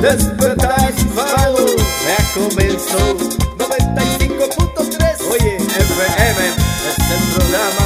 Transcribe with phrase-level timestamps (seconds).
[0.00, 1.66] Despertar hispano
[2.06, 3.16] ya comenzó.
[3.56, 6.42] 95.3 Oye, FM
[6.86, 7.84] es el programa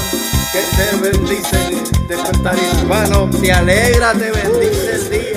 [0.52, 1.61] que te bendice.
[2.08, 5.30] Despertar hispano te alegra, te bendice el día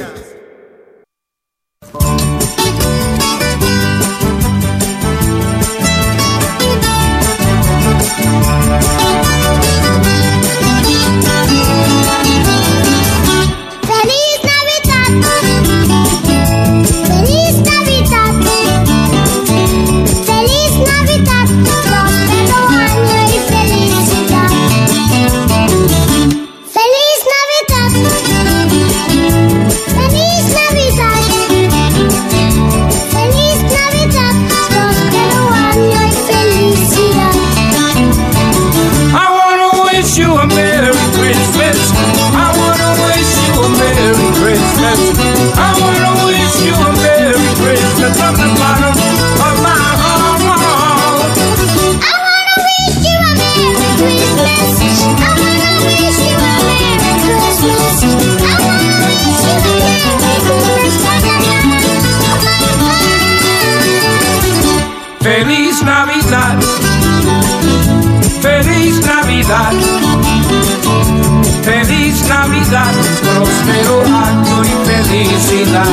[72.74, 75.92] amistad, próspero acto y felicidad.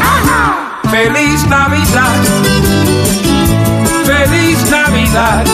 [0.00, 0.80] ¡Ajá!
[0.90, 2.20] ¡Feliz Navidad!
[4.04, 5.44] ¡Feliz Navidad!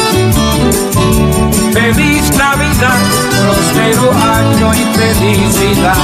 [1.72, 3.00] ¡Feliz Navidad!
[3.42, 5.96] ¡Próspero año y felicidad!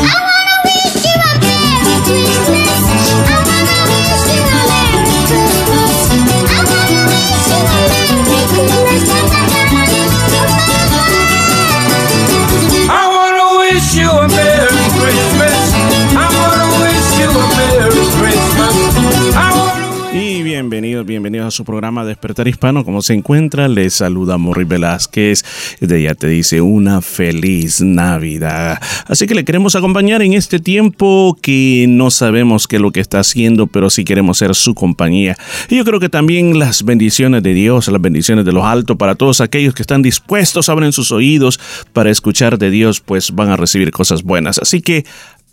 [0.00, 2.84] I wanna wish you a Merry Christmas.
[3.28, 4.57] I wanna wish you a
[21.58, 22.84] su programa Despertar Hispano.
[22.84, 23.66] ¿Cómo se encuentra?
[23.66, 25.44] Le saluda Morri Velázquez.
[25.80, 28.80] De ella te dice una feliz Navidad.
[29.08, 33.00] Así que le queremos acompañar en este tiempo que no sabemos qué es lo que
[33.00, 35.36] está haciendo, pero sí queremos ser su compañía.
[35.68, 39.16] Y yo creo que también las bendiciones de Dios, las bendiciones de los altos para
[39.16, 41.58] todos aquellos que están dispuestos, abren sus oídos
[41.92, 44.60] para escuchar de Dios, pues van a recibir cosas buenas.
[44.60, 45.04] Así que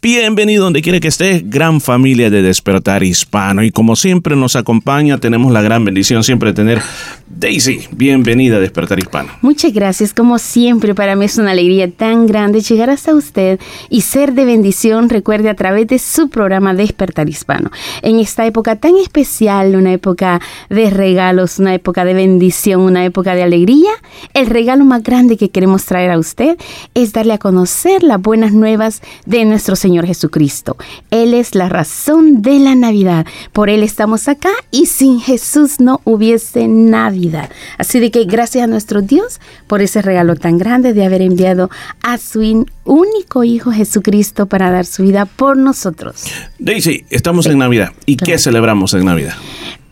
[0.06, 3.64] Bienvenido donde quiera que esté, gran familia de Despertar Hispano.
[3.64, 6.80] Y como siempre nos acompaña, tenemos la gran bendición siempre de tener
[7.26, 7.88] Daisy.
[7.90, 9.32] Bienvenida a Despertar Hispano.
[9.42, 10.14] Muchas gracias.
[10.14, 14.46] Como siempre, para mí es una alegría tan grande llegar hasta usted y ser de
[14.46, 17.72] bendición, recuerde, a través de su programa Despertar Hispano.
[18.04, 20.40] En esta época tan especial, una época
[20.70, 23.90] de regalos, una época de bendición, una época de alegría,
[24.36, 26.60] el regalo más grande que queremos traer a usted
[26.94, 30.76] es darle a conocer las buenas nuevas de nuestro Señor Señor Jesucristo.
[31.10, 33.26] Él es la razón de la Navidad.
[33.54, 37.50] Por Él estamos acá y sin Jesús no hubiese Navidad.
[37.78, 41.70] Así de que gracias a nuestro Dios por ese regalo tan grande de haber enviado
[42.04, 46.26] a su único Hijo Jesucristo para dar su vida por nosotros.
[46.60, 47.94] Daisy, estamos en Navidad.
[48.06, 49.36] ¿Y qué celebramos en Navidad?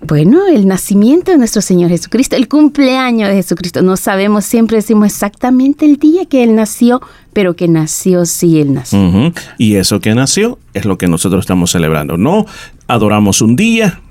[0.05, 3.81] Bueno, el nacimiento de nuestro Señor Jesucristo, el cumpleaños de Jesucristo.
[3.81, 7.01] No sabemos, siempre decimos exactamente el día que Él nació,
[7.31, 9.31] pero que nació sí Él nació.
[9.57, 12.17] Y eso que nació es lo que nosotros estamos celebrando.
[12.17, 12.45] No
[12.88, 14.01] adoramos un día,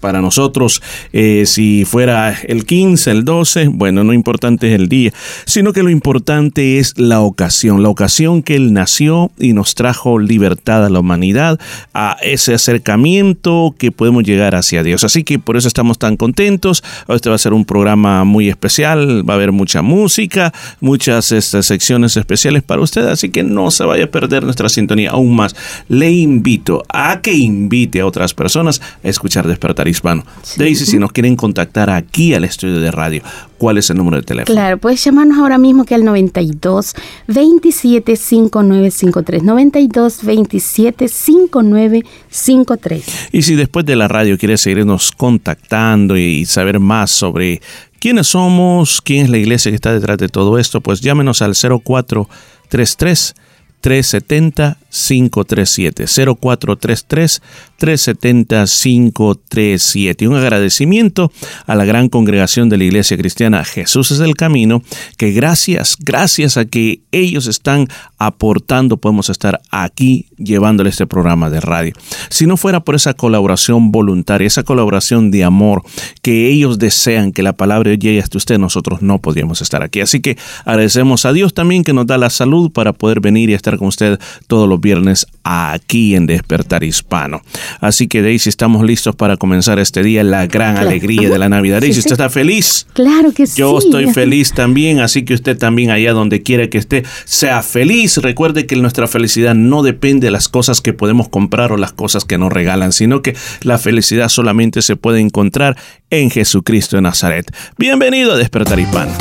[0.00, 0.82] para nosotros,
[1.12, 5.12] eh, si fuera el 15, el 12, bueno, no importante es el día,
[5.44, 10.18] sino que lo importante es la ocasión, la ocasión que Él nació y nos trajo
[10.18, 11.58] libertad a la humanidad,
[11.94, 15.04] a ese acercamiento que podemos llegar hacia Dios.
[15.04, 16.82] Así que por eso estamos tan contentos.
[17.08, 21.66] Este va a ser un programa muy especial, va a haber mucha música, muchas estas,
[21.66, 25.54] secciones especiales para usted, así que no se vaya a perder nuestra sintonía aún más.
[25.88, 30.24] Le invito a que invite a otras personas a escuchar Despertar Hispano.
[30.56, 33.22] Daisy, si nos quieren contactar aquí al estudio de radio,
[33.58, 34.54] ¿cuál es el número de teléfono?
[34.54, 36.94] Claro, puedes llamarnos ahora mismo que al 92
[37.26, 39.42] 27 5953.
[39.42, 43.28] 92 27 5953.
[43.32, 47.60] Y si después de la radio quieres seguirnos contactando y saber más sobre
[47.98, 51.54] quiénes somos, quién es la iglesia que está detrás de todo esto, pues llámenos al
[51.54, 53.34] 0433
[53.80, 57.42] 370 537 0433
[57.76, 61.30] 370 537 y un agradecimiento
[61.66, 64.82] a la gran congregación de la Iglesia Cristiana Jesús es el Camino
[65.16, 67.88] que gracias, gracias a que ellos están
[68.18, 71.92] aportando podemos estar aquí llevándole este programa de radio.
[72.30, 75.82] Si no fuera por esa colaboración voluntaria, esa colaboración de amor
[76.22, 80.00] que ellos desean que la palabra llegue hasta usted, nosotros no podríamos estar aquí.
[80.00, 83.54] Así que agradecemos a Dios también que nos da la salud para poder venir y
[83.54, 87.42] estar con usted todos los viernes aquí en Despertar Hispano.
[87.80, 91.80] Así que Daisy, estamos listos para comenzar este día, la gran alegría de la Navidad.
[91.80, 92.86] Daisy, ¿usted está feliz?
[92.92, 93.58] Claro que sí.
[93.58, 98.18] Yo estoy feliz también, así que usted también allá donde quiera que esté, sea feliz.
[98.18, 102.24] Recuerde que nuestra felicidad no depende de las cosas que podemos comprar o las cosas
[102.24, 105.76] que nos regalan, sino que la felicidad solamente se puede encontrar
[106.10, 107.52] en Jesucristo de Nazaret.
[107.76, 109.12] Bienvenido a Despertar Hispano.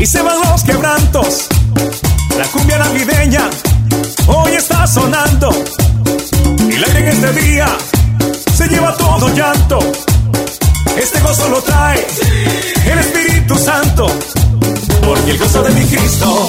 [0.00, 1.46] Y se van los quebrantos.
[2.38, 3.50] La cumbia navideña
[4.26, 5.50] hoy está sonando
[6.68, 7.66] y la en este día
[8.54, 9.78] se lleva todo llanto.
[10.96, 12.06] Este gozo lo trae
[12.90, 14.06] el Espíritu Santo,
[15.06, 16.48] porque el gozo de mi Cristo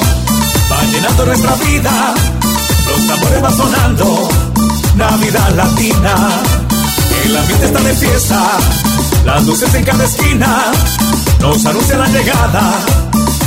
[0.72, 2.14] va llenando nuestra vida.
[2.88, 4.30] Los tambores van sonando,
[4.96, 6.16] Navidad latina.
[7.26, 8.58] El ambiente está de fiesta,
[9.26, 10.72] las luces en cada esquina
[11.40, 13.01] nos anuncian la llegada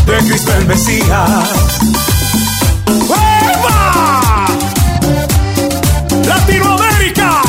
[0.06, 1.48] de Cristo el Mesías.
[3.08, 4.46] ¡Hueva!
[6.26, 7.40] ¡Latinoamérica!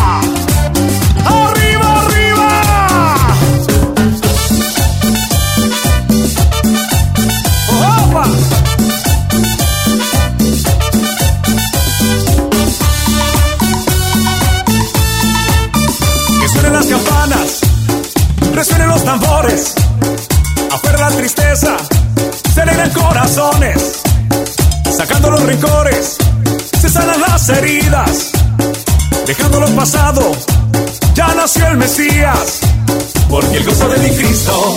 [1.26, 3.28] ¡Arriba, arriba!
[7.70, 8.26] ¡Opa!
[16.42, 17.60] Que suenen las campanas,
[18.54, 19.76] resuenen los tambores,
[20.72, 21.78] afuera la tristeza
[22.56, 24.02] se corazones,
[24.98, 26.16] sacando los rencores,
[26.80, 28.32] se sanan las heridas,
[29.28, 30.32] dejando lo pasado,
[31.14, 32.60] ya nació el Mesías,
[33.30, 34.76] porque el gozo de mi Cristo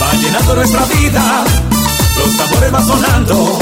[0.00, 1.44] va llenando nuestra vida,
[2.16, 3.58] los tambores van sonando,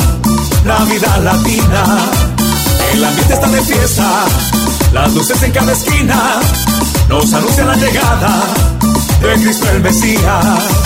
[0.67, 1.85] Navidad latina,
[2.93, 4.25] el ambiente está de fiesta,
[4.93, 6.41] las luces en cada esquina,
[7.09, 8.43] nos anuncian la llegada
[9.23, 10.78] de Cristo el Mesías.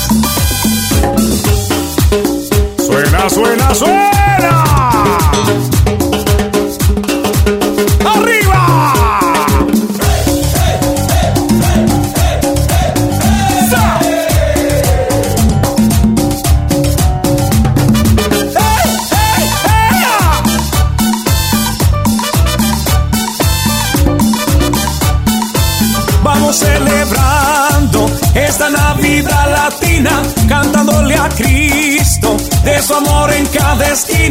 [2.93, 5.72] Suena, suena, suena.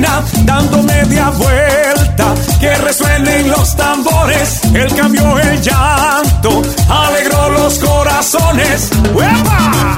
[0.02, 8.90] Esquina, dando media vuelta, que resuenen los tambores, Él cambió el llanto, alegró los corazones.
[9.14, 9.98] ¡Uepa!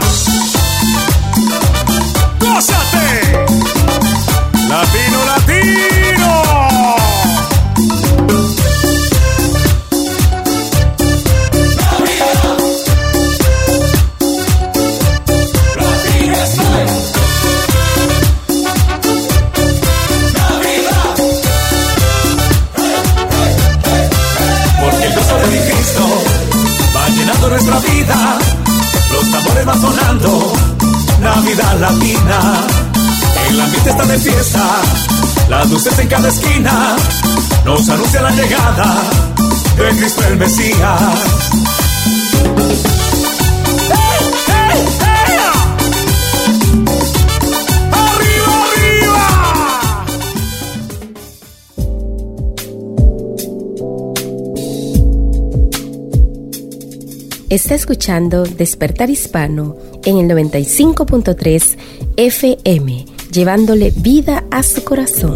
[58.03, 61.77] Escuchando Despertar Hispano en el 95.3
[62.17, 65.33] FM, llevándole vida a su corazón.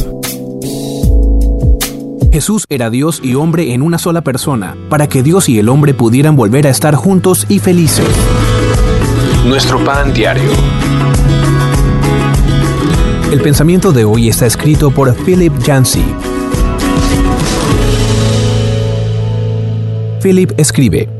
[2.30, 5.94] Jesús era Dios y hombre en una sola persona, para que Dios y el hombre
[5.94, 8.06] pudieran volver a estar juntos y felices.
[9.46, 10.52] Nuestro pan diario.
[13.32, 16.04] El pensamiento de hoy está escrito por Philip Yancey.
[20.22, 21.17] Philip escribe,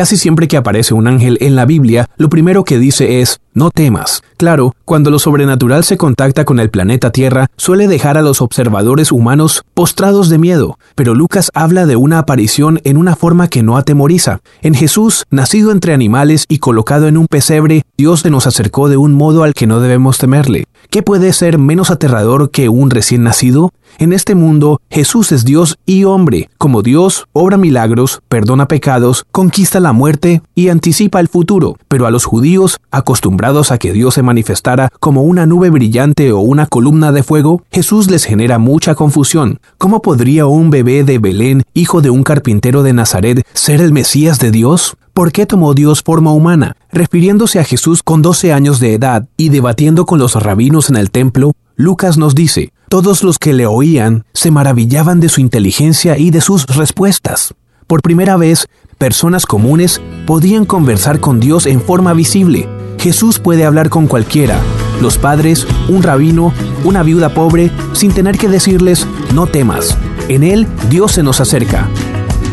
[0.00, 3.70] Casi siempre que aparece un ángel en la Biblia, lo primero que dice es, no
[3.70, 4.22] temas.
[4.38, 9.12] Claro, cuando lo sobrenatural se contacta con el planeta Tierra, suele dejar a los observadores
[9.12, 13.76] humanos postrados de miedo, pero Lucas habla de una aparición en una forma que no
[13.76, 14.40] atemoriza.
[14.62, 18.96] En Jesús, nacido entre animales y colocado en un pesebre, Dios se nos acercó de
[18.96, 20.64] un modo al que no debemos temerle.
[20.90, 23.72] ¿Qué puede ser menos aterrador que un recién nacido?
[23.98, 26.50] En este mundo, Jesús es Dios y hombre.
[26.58, 31.76] Como Dios, obra milagros, perdona pecados, conquista la muerte y anticipa el futuro.
[31.86, 36.40] Pero a los judíos, acostumbrados a que Dios se manifestara como una nube brillante o
[36.40, 39.60] una columna de fuego, Jesús les genera mucha confusión.
[39.78, 44.40] ¿Cómo podría un bebé de Belén, hijo de un carpintero de Nazaret, ser el Mesías
[44.40, 44.96] de Dios?
[45.14, 46.76] ¿Por qué tomó Dios forma humana?
[46.92, 51.10] Refiriéndose a Jesús con 12 años de edad y debatiendo con los rabinos en el
[51.10, 56.30] templo, Lucas nos dice, todos los que le oían se maravillaban de su inteligencia y
[56.30, 57.54] de sus respuestas.
[57.86, 62.68] Por primera vez, personas comunes podían conversar con Dios en forma visible.
[62.98, 64.60] Jesús puede hablar con cualquiera,
[65.00, 66.52] los padres, un rabino,
[66.84, 69.96] una viuda pobre, sin tener que decirles, no temas.
[70.28, 71.88] En Él Dios se nos acerca.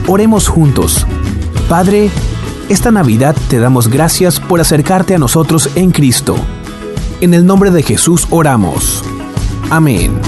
[0.07, 1.05] Oremos juntos.
[1.67, 2.09] Padre,
[2.69, 6.35] esta Navidad te damos gracias por acercarte a nosotros en Cristo.
[7.21, 9.03] En el nombre de Jesús oramos.
[9.69, 10.19] Amén.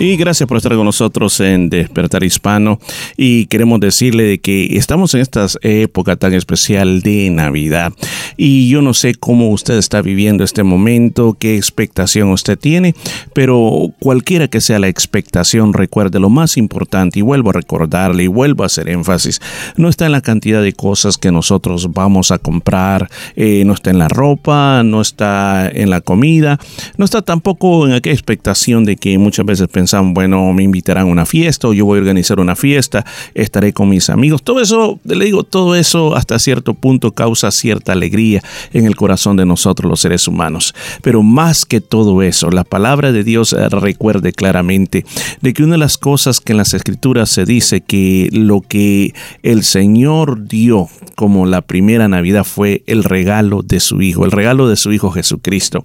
[0.00, 2.78] Y gracias por estar con nosotros en Despertar Hispano.
[3.16, 7.92] Y queremos decirle que estamos en esta época tan especial de Navidad.
[8.36, 12.94] Y yo no sé cómo usted está viviendo este momento, qué expectación usted tiene,
[13.32, 18.28] pero cualquiera que sea la expectación, recuerde lo más importante y vuelvo a recordarle y
[18.28, 19.40] vuelvo a hacer énfasis,
[19.76, 23.90] no está en la cantidad de cosas que nosotros vamos a comprar, eh, no está
[23.90, 26.60] en la ropa, no está en la comida,
[26.96, 31.10] no está tampoco en aquella expectación de que muchas veces pensamos bueno, me invitarán a
[31.10, 33.04] una fiesta o yo voy a organizar una fiesta,
[33.34, 34.42] estaré con mis amigos.
[34.42, 38.42] Todo eso, le digo, todo eso hasta cierto punto causa cierta alegría
[38.72, 40.74] en el corazón de nosotros los seres humanos.
[41.02, 45.04] Pero más que todo eso, la palabra de Dios eh, recuerde claramente
[45.40, 49.14] de que una de las cosas que en las escrituras se dice que lo que
[49.42, 54.68] el Señor dio como la primera Navidad fue el regalo de su Hijo, el regalo
[54.68, 55.84] de su Hijo Jesucristo,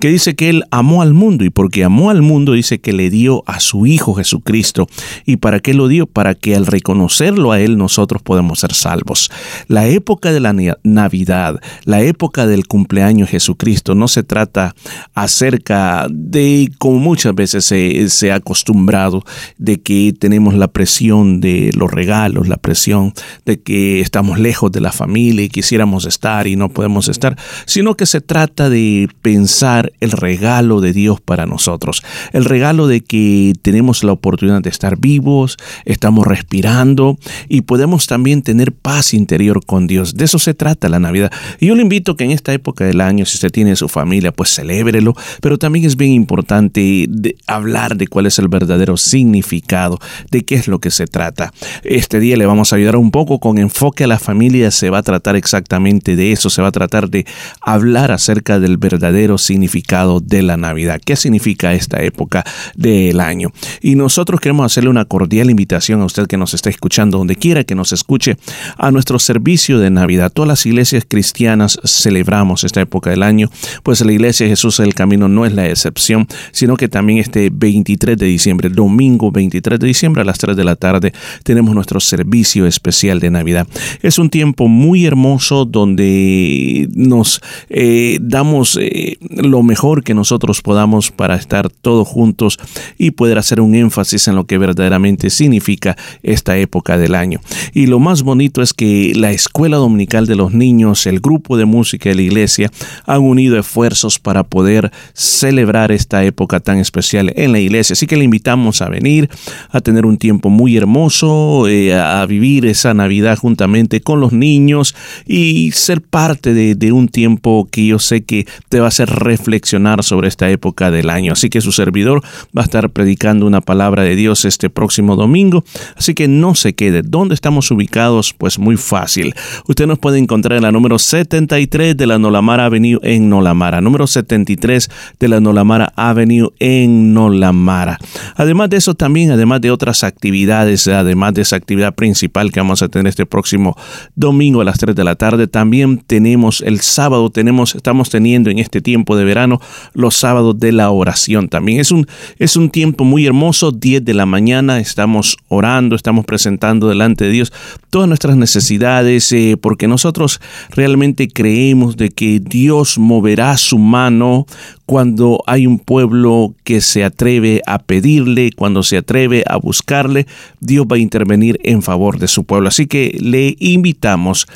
[0.00, 3.10] que dice que Él amó al mundo y porque amó al mundo dice que le
[3.10, 4.86] dio a su Hijo Jesucristo.
[5.26, 6.06] ¿Y para qué lo dio?
[6.06, 9.30] Para que al reconocerlo a Él nosotros podemos ser salvos.
[9.68, 14.74] La época de la Navidad, la época del cumpleaños de Jesucristo, no se trata
[15.14, 19.24] acerca de, como muchas veces se, se ha acostumbrado,
[19.58, 23.12] de que tenemos la presión de los regalos, la presión
[23.44, 27.94] de que estamos lejos de la familia y quisiéramos estar y no podemos estar, sino
[27.96, 33.29] que se trata de pensar el regalo de Dios para nosotros, el regalo de que
[33.62, 37.18] tenemos la oportunidad de estar vivos, estamos respirando
[37.48, 40.14] y podemos también tener paz interior con Dios.
[40.14, 41.32] De eso se trata la Navidad.
[41.58, 44.32] Y yo le invito que en esta época del año, si usted tiene su familia,
[44.32, 47.08] pues celébrelo, pero también es bien importante
[47.46, 49.98] hablar de cuál es el verdadero significado,
[50.30, 51.52] de qué es lo que se trata.
[51.82, 54.98] Este día le vamos a ayudar un poco con enfoque a la familia, se va
[54.98, 57.26] a tratar exactamente de eso, se va a tratar de
[57.60, 61.00] hablar acerca del verdadero significado de la Navidad.
[61.04, 62.44] ¿Qué significa esta época
[62.74, 63.52] de año.
[63.80, 67.64] Y nosotros queremos hacerle una cordial invitación a usted que nos está escuchando, donde quiera
[67.64, 68.36] que nos escuche,
[68.76, 70.32] a nuestro servicio de Navidad.
[70.32, 73.50] Todas las iglesias cristianas celebramos esta época del año,
[73.82, 78.16] pues la iglesia Jesús del Camino no es la excepción, sino que también este 23
[78.16, 81.12] de diciembre, domingo 23 de diciembre a las 3 de la tarde,
[81.44, 83.66] tenemos nuestro servicio especial de Navidad.
[84.02, 91.10] Es un tiempo muy hermoso donde nos eh, damos eh, lo mejor que nosotros podamos
[91.10, 92.58] para estar todos juntos
[92.98, 97.40] y poder hacer un énfasis en lo que verdaderamente significa esta época del año.
[97.72, 101.64] Y lo más bonito es que la escuela dominical de los niños, el grupo de
[101.64, 102.70] música de la iglesia
[103.06, 107.94] han unido esfuerzos para poder celebrar esta época tan especial en la iglesia.
[107.94, 109.28] Así que le invitamos a venir,
[109.70, 114.94] a tener un tiempo muy hermoso, eh, a vivir esa Navidad juntamente con los niños
[115.26, 119.08] y ser parte de, de un tiempo que yo sé que te va a hacer
[119.08, 121.32] reflexionar sobre esta época del año.
[121.32, 122.22] Así que su servidor
[122.56, 125.64] va a estar predicando una palabra de Dios este próximo domingo.
[125.96, 127.02] Así que no se quede.
[127.02, 128.32] ¿Dónde estamos ubicados?
[128.32, 129.34] Pues muy fácil.
[129.66, 133.80] Usted nos puede encontrar en la número 73 de la Nolamara Avenue en Nolamara.
[133.80, 137.98] Número 73 de la Nolamara Avenue en Nolamara.
[138.36, 142.82] Además de eso también, además de otras actividades, además de esa actividad principal que vamos
[142.82, 143.76] a tener este próximo
[144.14, 148.58] domingo a las 3 de la tarde, también tenemos el sábado, tenemos, estamos teniendo en
[148.58, 149.60] este tiempo de verano
[149.92, 151.48] los sábados de la oración.
[151.48, 152.06] También es un,
[152.38, 157.30] es un tiempo muy hermoso, 10 de la mañana, estamos orando, estamos presentando delante de
[157.30, 157.52] Dios
[157.90, 164.46] todas nuestras necesidades, eh, porque nosotros realmente creemos de que Dios moverá su mano
[164.86, 170.26] cuando hay un pueblo que se atreve a pedirle, cuando se atreve a buscarle,
[170.60, 172.68] Dios va a intervenir en favor de su pueblo.
[172.68, 174.46] Así que le invitamos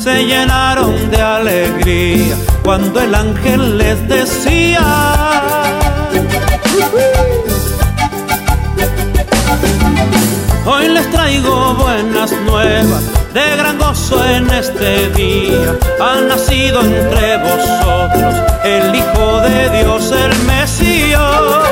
[0.00, 2.34] Se llenaron de alegría
[2.64, 4.80] cuando el ángel les decía,
[10.64, 13.02] hoy les traigo buenas nuevas
[13.34, 18.34] de gran gozo en este día, ha nacido entre vosotros
[18.64, 21.70] el Hijo de Dios, el Mesías.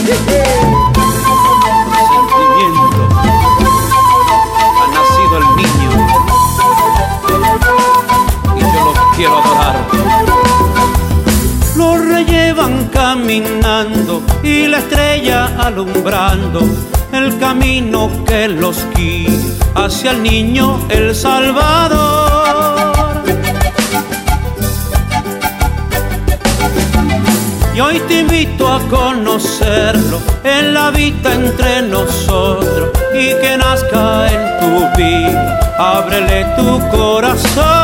[0.00, 0.22] Sentimiento.
[4.80, 5.90] Ha nacido el niño
[8.56, 9.76] y yo lo quiero adorar.
[11.76, 16.60] Lo rellevan caminando y la estrella alumbrando
[17.12, 19.30] el camino que los guía
[19.74, 21.89] hacia el niño el Salvador.
[27.74, 34.60] Y hoy te invito a conocerlo, en la vida entre nosotros y que nazca en
[34.60, 35.60] tu vida.
[35.78, 37.79] Ábrele tu corazón.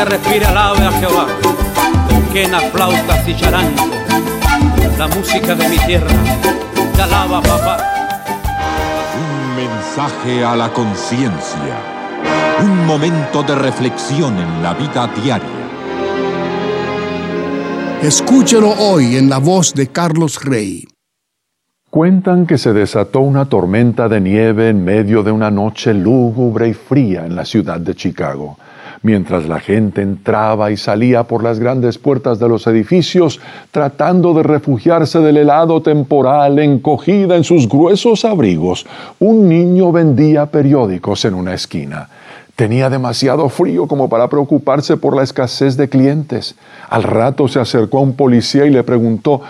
[0.00, 1.26] Que respire alabe a Jehová,
[2.08, 3.84] con quenas, flautas y charango,
[4.96, 6.08] la música de mi tierra,
[6.94, 7.76] te alaba papá.
[9.20, 11.76] Un mensaje a la conciencia,
[12.62, 15.48] un momento de reflexión en la vida diaria.
[18.02, 20.88] Escúchelo hoy en la voz de Carlos Rey.
[21.90, 26.72] Cuentan que se desató una tormenta de nieve en medio de una noche lúgubre y
[26.72, 28.56] fría en la ciudad de Chicago.
[29.02, 34.42] Mientras la gente entraba y salía por las grandes puertas de los edificios, tratando de
[34.42, 38.86] refugiarse del helado temporal, encogida en sus gruesos abrigos,
[39.18, 42.08] un niño vendía periódicos en una esquina.
[42.60, 46.56] Tenía demasiado frío como para preocuparse por la escasez de clientes.
[46.90, 49.40] Al rato se acercó a un policía y le preguntó,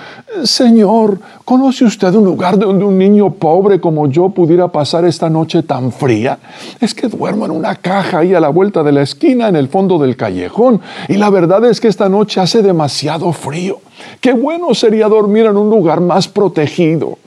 [0.44, 5.64] Señor, ¿conoce usted un lugar donde un niño pobre como yo pudiera pasar esta noche
[5.64, 6.38] tan fría?
[6.80, 9.66] Es que duermo en una caja ahí a la vuelta de la esquina en el
[9.66, 13.80] fondo del callejón y la verdad es que esta noche hace demasiado frío.
[14.20, 17.18] Qué bueno sería dormir en un lugar más protegido.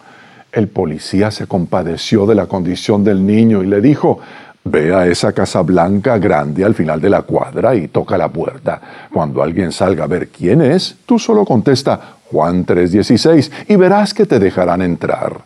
[0.53, 4.19] El policía se compadeció de la condición del niño y le dijo,
[4.65, 8.81] Ve a esa casa blanca grande al final de la cuadra y toca la puerta.
[9.11, 14.25] Cuando alguien salga a ver quién es, tú solo contesta Juan 3:16 y verás que
[14.25, 15.41] te dejarán entrar.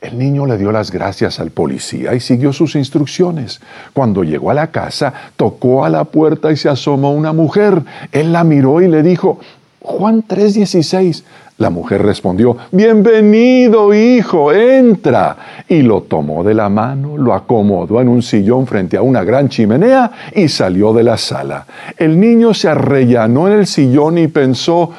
[0.00, 3.60] El niño le dio las gracias al policía y siguió sus instrucciones.
[3.92, 7.82] Cuando llegó a la casa, tocó a la puerta y se asomó una mujer.
[8.12, 9.40] Él la miró y le dijo,
[9.86, 11.22] Juan 3:16.
[11.58, 15.36] La mujer respondió, Bienvenido, hijo, entra.
[15.68, 19.48] Y lo tomó de la mano, lo acomodó en un sillón frente a una gran
[19.48, 21.66] chimenea y salió de la sala.
[21.96, 24.90] El niño se arrellanó en el sillón y pensó,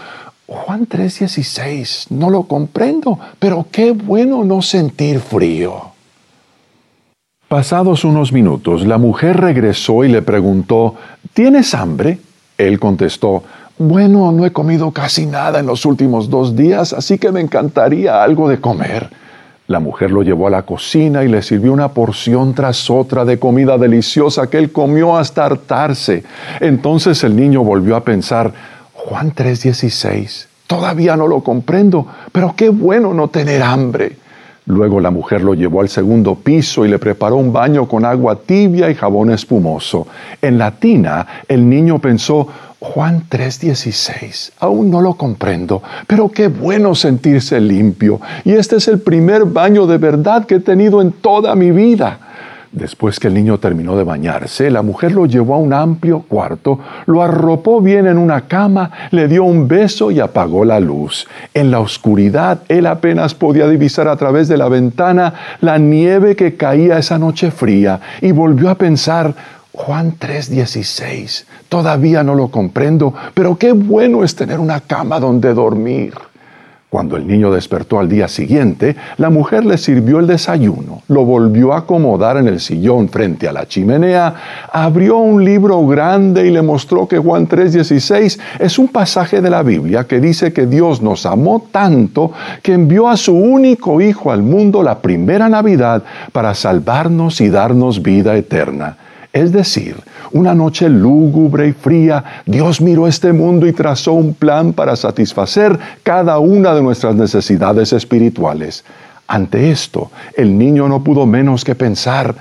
[0.47, 5.73] Juan 3:16, no lo comprendo, pero qué bueno no sentir frío.
[7.49, 10.95] Pasados unos minutos, la mujer regresó y le preguntó,
[11.33, 12.19] ¿tienes hambre?
[12.57, 13.43] Él contestó,
[13.77, 18.23] bueno, no he comido casi nada en los últimos dos días, así que me encantaría
[18.23, 19.09] algo de comer.
[19.67, 23.37] La mujer lo llevó a la cocina y le sirvió una porción tras otra de
[23.37, 26.23] comida deliciosa que él comió hasta hartarse.
[26.61, 28.53] Entonces el niño volvió a pensar,
[28.93, 34.15] Juan 3:16, todavía no lo comprendo, pero qué bueno no tener hambre.
[34.67, 38.37] Luego la mujer lo llevó al segundo piso y le preparó un baño con agua
[38.45, 40.07] tibia y jabón espumoso.
[40.41, 42.47] En la tina, el niño pensó,
[42.79, 44.51] Juan 3:16.
[44.59, 48.21] Aún no lo comprendo, pero qué bueno sentirse limpio.
[48.45, 52.19] Y este es el primer baño de verdad que he tenido en toda mi vida.
[52.71, 56.79] Después que el niño terminó de bañarse, la mujer lo llevó a un amplio cuarto,
[57.05, 61.27] lo arropó bien en una cama, le dio un beso y apagó la luz.
[61.53, 66.55] En la oscuridad, él apenas podía divisar a través de la ventana la nieve que
[66.55, 69.33] caía esa noche fría y volvió a pensar,
[69.77, 71.45] Juan 3:16.
[71.69, 76.13] Todavía no lo comprendo, pero qué bueno es tener una cama donde dormir.
[76.89, 81.73] Cuando el niño despertó al día siguiente, la mujer le sirvió el desayuno, lo volvió
[81.73, 84.33] a acomodar en el sillón frente a la chimenea,
[84.71, 89.61] abrió un libro grande y le mostró que Juan 3:16 es un pasaje de la
[89.61, 92.31] Biblia que dice que Dios nos amó tanto
[92.63, 98.01] que envió a su único Hijo al mundo la primera Navidad para salvarnos y darnos
[98.01, 98.97] vida eterna.
[99.37, 99.97] Es decir,
[100.31, 105.77] una noche lúgubre y fría, Dios miró este mundo y trazó un plan para satisfacer
[106.01, 108.83] cada una de nuestras necesidades espirituales.
[109.27, 112.33] Ante esto, el niño no pudo menos que pensar,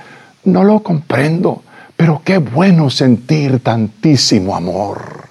[0.45, 1.61] no lo comprendo,
[1.95, 5.26] pero qué bueno sentir tantísimo amor.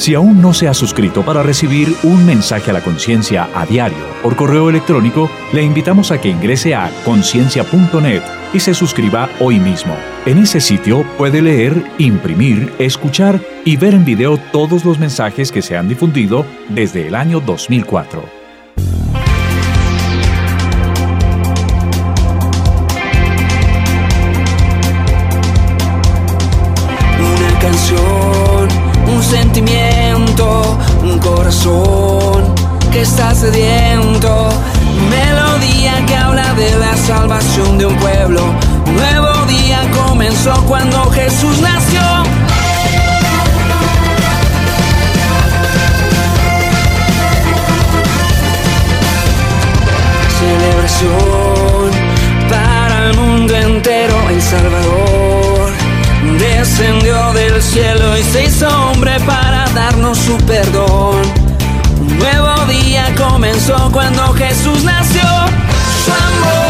[0.00, 3.98] Si aún no se ha suscrito para recibir un mensaje a la conciencia a diario
[4.22, 8.22] por correo electrónico, le invitamos a que ingrese a conciencia.net
[8.54, 9.94] y se suscriba hoy mismo.
[10.24, 15.60] En ese sitio puede leer, imprimir, escuchar y ver en video todos los mensajes que
[15.60, 18.24] se han difundido desde el año 2004.
[33.00, 34.50] Que está sediento.
[35.08, 38.42] Melodía que habla de la salvación de un pueblo.
[38.94, 42.02] Nuevo día comenzó cuando Jesús nació.
[50.38, 51.90] Celebración
[52.50, 55.70] para el mundo entero, El Salvador
[56.38, 61.22] descendió del cielo y se hizo hombre para darnos su perdón.
[62.18, 62.59] Nuevo
[63.20, 65.22] comenzó cuando Jesús nació.
[66.04, 66.69] Su amor,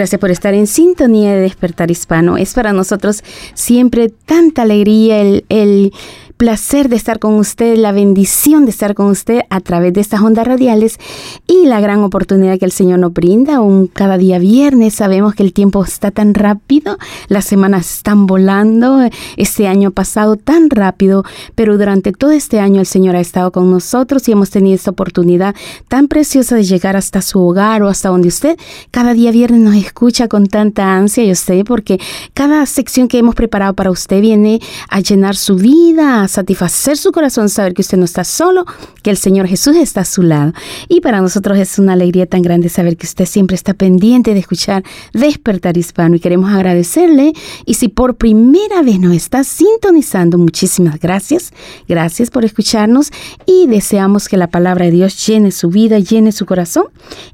[0.00, 2.38] gracias por estar en sintonía de Despertar Hispano.
[2.38, 5.92] Es para nosotros siempre tanta alegría el, el
[6.40, 10.22] placer de estar con usted, la bendición de estar con usted a través de estas
[10.22, 10.98] ondas radiales
[11.46, 13.60] y la gran oportunidad que el Señor nos brinda.
[13.60, 16.96] Un cada día viernes sabemos que el tiempo está tan rápido,
[17.28, 21.24] las semanas están volando, este año ha pasado tan rápido,
[21.54, 24.92] pero durante todo este año el Señor ha estado con nosotros y hemos tenido esta
[24.92, 25.54] oportunidad
[25.88, 28.56] tan preciosa de llegar hasta su hogar o hasta donde usted
[28.90, 32.00] cada día viernes nos escucha con tanta ansia, yo sé, porque
[32.32, 37.12] cada sección que hemos preparado para usted viene a llenar su vida, a satisfacer su
[37.12, 38.64] corazón, saber que usted no está solo,
[39.02, 40.52] que el Señor Jesús está a su lado.
[40.88, 44.40] Y para nosotros es una alegría tan grande saber que usted siempre está pendiente de
[44.40, 47.32] escuchar Despertar Hispano y queremos agradecerle.
[47.66, 51.52] Y si por primera vez nos está sintonizando, muchísimas gracias.
[51.88, 53.10] Gracias por escucharnos
[53.46, 56.86] y deseamos que la palabra de Dios llene su vida, llene su corazón.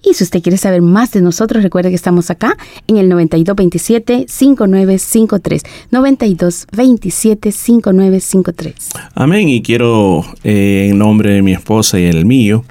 [0.03, 2.57] Y si usted quiere saber más de nosotros, recuerde que estamos acá
[2.87, 5.63] en el 9227-5953.
[5.91, 8.86] 9227-5953.
[9.15, 9.49] Amén.
[9.49, 12.65] Y quiero, eh, en nombre de mi esposa y el mío,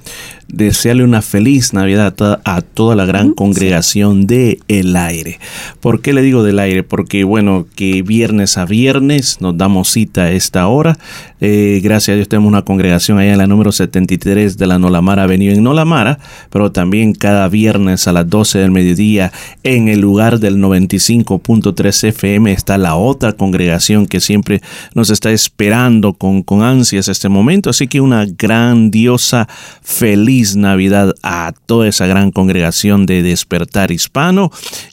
[0.47, 5.39] desearle una feliz Navidad a toda, la gran congregación de El Aire.
[5.79, 6.83] ¿Por qué le digo del aire?
[6.83, 10.97] Porque bueno, que viernes a viernes nos damos cita a esta hora.
[11.41, 15.23] Eh, gracias a Dios tenemos una congregación allá en la número 73 de la Nolamara
[15.23, 19.31] Avenida en Nolamara, pero también cada viernes a las 12 del mediodía
[19.63, 24.61] en el lugar del 95.3 FM está la otra congregación que siempre
[24.93, 27.69] nos está esperando con, con ansias este momento.
[27.69, 29.47] Así que una grandiosa,
[29.81, 34.51] feliz Navidad a toda esa gran congregación de Despertar Hispano.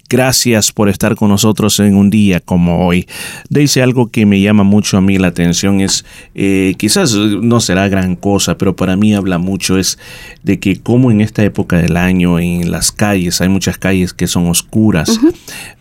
[0.08, 3.06] Gracias por estar con nosotros en un día como hoy.
[3.48, 7.88] Dice algo que me llama mucho a mí la atención es, eh, quizás no será
[7.88, 9.98] gran cosa, pero para mí habla mucho es
[10.42, 14.26] de que como en esta época del año en las calles, hay muchas calles que
[14.26, 15.18] son oscuras,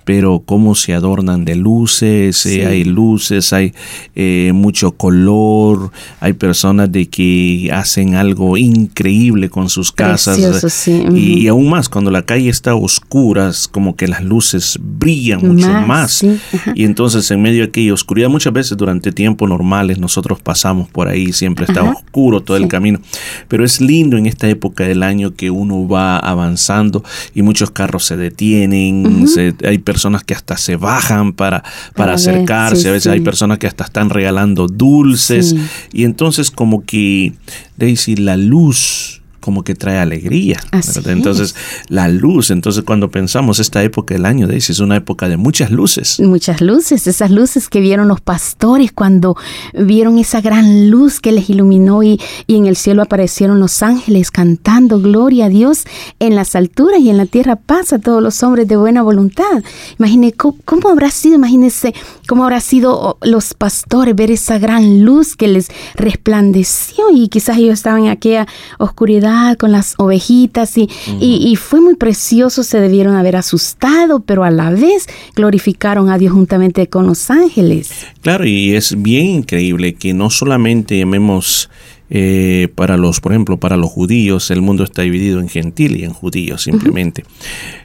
[0.06, 3.74] pero cómo se adornan de luces, eh, hay luces, hay
[4.15, 11.04] eh, mucho color, hay personas de que hacen algo increíble con sus casas Precioso, sí.
[11.14, 15.70] y, aún más cuando la calle está oscura, es como que las luces brillan mucho
[15.70, 16.74] Más, más, sí, ajá.
[16.76, 21.08] y entonces en medio de aquella oscuridad muchas veces durante tiempos normales nosotros pasamos por
[21.08, 21.92] ahí siempre está Ajá.
[21.92, 23.00] oscuro todo el camino.
[23.48, 27.04] Pero es lindo en esta época del año que uno va avanzando
[27.36, 31.64] y muchos carros se detienen se- hay personas que hasta se bajan para,
[31.96, 35.56] para A acercarse a veces hay personas que hasta están regalando dulces.
[35.92, 37.34] Y entonces como que
[37.78, 40.58] Daisy la luz como que trae alegría.
[41.06, 41.56] Entonces,
[41.89, 45.71] la luz, entonces cuando pensamos esta época del año, Daisy, es una época de muchas
[45.71, 46.19] luces.
[46.21, 49.36] Muchas luces, esas luces que vieron los pastores cuando
[49.73, 54.32] vieron esa gran luz que les iluminó y, y en el cielo aparecieron los ángeles
[54.32, 55.84] cantando gloria a Dios
[56.19, 59.63] en las alturas y en la tierra paz a todos los hombres de buena voluntad.
[59.99, 61.93] Imagine cómo, cómo habrá sido, imagínense
[62.27, 67.58] cómo habrá sido oh, los pastores ver esa gran luz que les resplandeció y quizás
[67.58, 70.89] ellos estaban en aquella oscuridad con las ovejitas y,
[71.20, 76.17] y, y fue muy precioso, se debieron haber asustado, pero a la vez glorificaron a
[76.17, 77.91] Dios juntamente con los ángeles.
[78.22, 81.70] Claro, y es bien increíble que no solamente llamemos
[82.13, 86.04] eh, para los, por ejemplo, para los judíos, el mundo está dividido en gentil y
[86.04, 87.24] en judíos simplemente.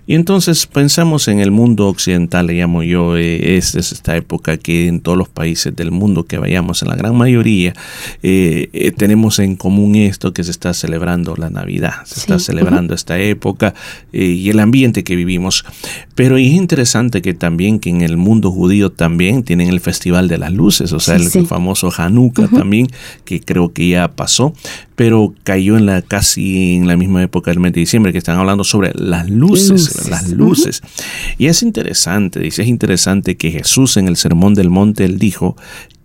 [0.07, 4.57] Y entonces pensamos en el mundo occidental, le llamo yo, eh, es, es esta época
[4.57, 7.75] que en todos los países del mundo que vayamos, en la gran mayoría,
[8.23, 12.95] eh, eh, tenemos en común esto que se está celebrando la Navidad, se está celebrando
[12.95, 13.75] esta época
[14.13, 15.65] eh, y el ambiente que vivimos.
[16.15, 20.39] Pero es interesante que también que en el mundo judío también tienen el Festival de
[20.39, 21.45] las Luces, o sea, Sí, el sí.
[21.47, 22.89] famoso Hanukkah también,
[23.25, 24.55] que creo que ya pasó,
[24.97, 28.39] pero cayó en la casi en la misma época del mes de diciembre, que están
[28.39, 30.09] hablando sobre las luces, Luces.
[30.09, 30.83] las luces.
[31.39, 35.55] Y es interesante, dice, es interesante que Jesús en el Sermón del Monte, él dijo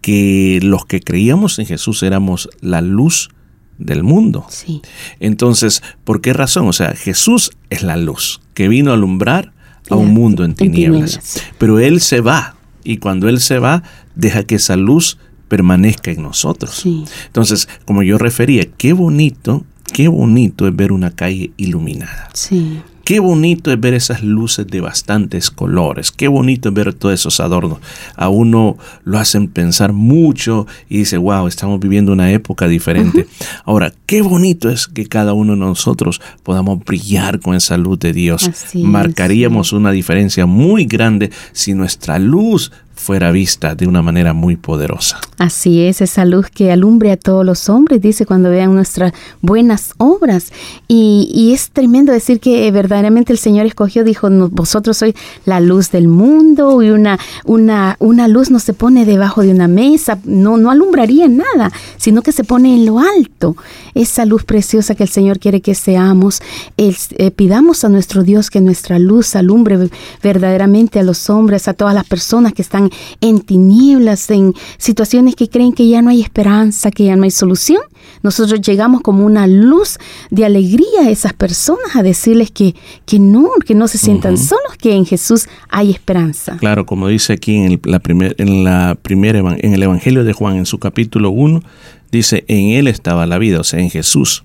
[0.02, 3.30] que los que creíamos en Jesús éramos la luz
[3.78, 4.46] del mundo.
[4.50, 4.82] Sí.
[5.20, 6.68] Entonces, ¿por qué razón?
[6.68, 9.54] O sea, Jesús es la luz que vino a alumbrar
[9.90, 11.12] a un mundo en tinieblas.
[11.12, 11.44] tinieblas.
[11.58, 13.84] Pero Él se va y cuando Él se va,
[14.16, 15.18] deja que esa luz
[15.52, 16.72] permanezca en nosotros.
[16.72, 17.04] Sí.
[17.26, 22.30] Entonces, como yo refería, qué bonito, qué bonito es ver una calle iluminada.
[22.32, 22.80] Sí.
[23.04, 26.14] Qué bonito es ver esas luces de bastantes colores.
[26.14, 27.80] Qué bonito es ver todos esos adornos.
[28.16, 33.28] A uno lo hacen pensar mucho y dice, wow, estamos viviendo una época diferente.
[33.66, 38.14] Ahora, qué bonito es que cada uno de nosotros podamos brillar con esa luz de
[38.14, 38.48] Dios.
[38.48, 44.34] Así es, Marcaríamos una diferencia muy grande si nuestra luz fuera vista de una manera
[44.34, 45.20] muy poderosa.
[45.38, 49.94] Así es, esa luz que alumbre a todos los hombres, dice cuando vean nuestras buenas
[49.98, 50.52] obras.
[50.88, 55.60] Y, y es tremendo decir que verdaderamente el Señor escogió, dijo, "No, vosotros sois la
[55.60, 60.20] luz del mundo y una, una, una luz no se pone debajo de una mesa,
[60.24, 63.56] no, no alumbraría nada, sino que se pone en lo alto.
[63.96, 66.42] Esa luz preciosa que el Señor quiere que seamos,
[66.78, 69.90] eh, pidamos a nuestro Dios que nuestra luz alumbre
[70.22, 72.91] verdaderamente a los hombres, a todas las personas que están
[73.22, 77.32] en tinieblas, en situaciones que creen que ya no hay esperanza, que ya no hay
[77.32, 77.82] solución.
[78.24, 79.98] Nosotros llegamos como una luz
[80.30, 82.76] de alegría a esas personas, a decirles que,
[83.06, 86.58] que no, que no se sientan solos, que en Jesús hay esperanza.
[86.58, 90.34] Claro, como dice aquí en el, la primer, en, la primera en el Evangelio de
[90.34, 91.64] Juan, en su capítulo 1,
[92.12, 94.44] dice, en él estaba la vida, o sea, en Jesús.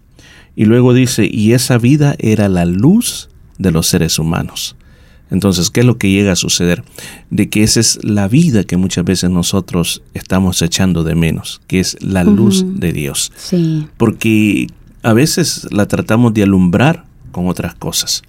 [0.54, 3.28] Y luego dice, y esa vida era la luz
[3.58, 4.76] de los seres humanos.
[5.30, 6.84] Entonces, ¿qué es lo que llega a suceder?
[7.30, 11.80] De que esa es la vida que muchas veces nosotros estamos echando de menos, que
[11.80, 13.32] es la luz de Dios.
[13.36, 14.68] Sí, Porque
[15.02, 18.22] a veces la tratamos de alumbrar con otras cosas,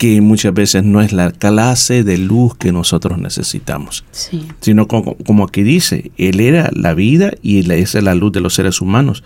[0.00, 4.48] que muchas veces no es la clase de luz que nosotros necesitamos sí.
[4.62, 8.32] sino como, como aquí dice, Él era la vida y la- esa es la luz
[8.32, 9.22] de los seres humanos.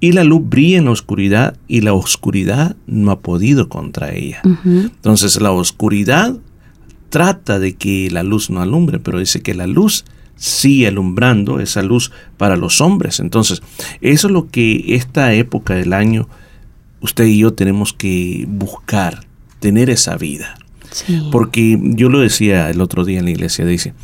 [0.00, 4.40] Y la luz brilla en la oscuridad y la oscuridad no ha podido contra ella.
[4.64, 6.38] Entonces la oscuridad
[7.10, 10.06] trata de que la luz no alumbre, pero dice que la luz
[10.36, 13.20] sigue alumbrando, esa luz para los hombres.
[13.20, 13.60] Entonces,
[14.00, 16.28] eso es lo que esta época del año
[17.00, 19.26] usted y yo tenemos que buscar,
[19.64, 20.58] tener esa vida.
[20.90, 21.26] Sí.
[21.32, 23.94] Porque yo lo decía el otro día en la iglesia, dice,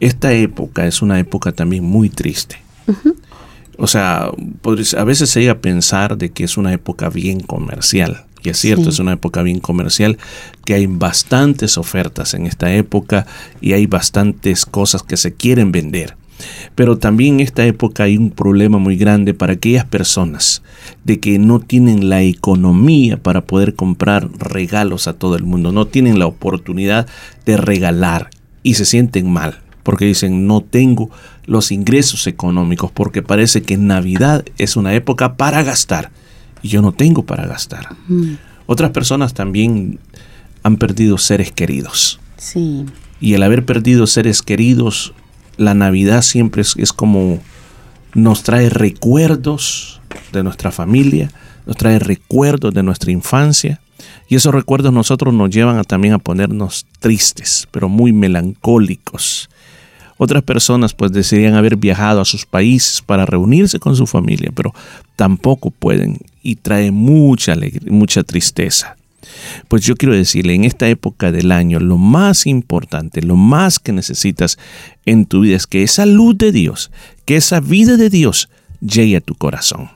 [0.00, 2.58] esta época es una época también muy triste.
[3.78, 4.30] O sea,
[4.98, 8.26] a veces se llega a pensar de que es una época bien comercial.
[8.42, 8.88] Y es cierto, Sí.
[8.90, 10.18] es una época bien comercial,
[10.66, 13.26] que hay bastantes ofertas en esta época
[13.62, 16.16] y hay bastantes cosas que se quieren vender.
[16.74, 20.62] Pero también en esta época hay un problema muy grande para aquellas personas
[21.04, 25.86] de que no tienen la economía para poder comprar regalos a todo el mundo, no
[25.86, 27.06] tienen la oportunidad
[27.46, 28.30] de regalar
[28.62, 31.10] y se sienten mal porque dicen no tengo
[31.46, 36.10] los ingresos económicos porque parece que Navidad es una época para gastar
[36.62, 37.96] y yo no tengo para gastar.
[38.08, 38.34] Mm,
[38.66, 39.98] Otras personas también
[40.62, 42.84] han perdido seres queridos Sí.
[43.20, 45.14] y el haber perdido seres queridos,
[45.58, 47.40] la Navidad siempre es, es como
[48.14, 50.00] nos trae recuerdos
[50.32, 51.30] de nuestra familia,
[51.66, 53.80] nos trae recuerdos de nuestra infancia
[54.28, 59.50] y esos recuerdos nosotros nos llevan a, también a ponernos tristes, pero muy melancólicos.
[60.16, 64.74] Otras personas pues desearían haber viajado a sus países para reunirse con su familia, pero
[65.16, 68.96] tampoco pueden y trae mucha alegría, mucha tristeza.
[69.68, 73.92] Pues yo quiero decirle, en esta época del año, lo más importante, lo más que
[73.92, 74.58] necesitas
[75.04, 76.90] en tu vida es que esa luz de Dios,
[77.24, 78.48] que esa vida de Dios
[78.80, 79.90] llegue a tu corazón.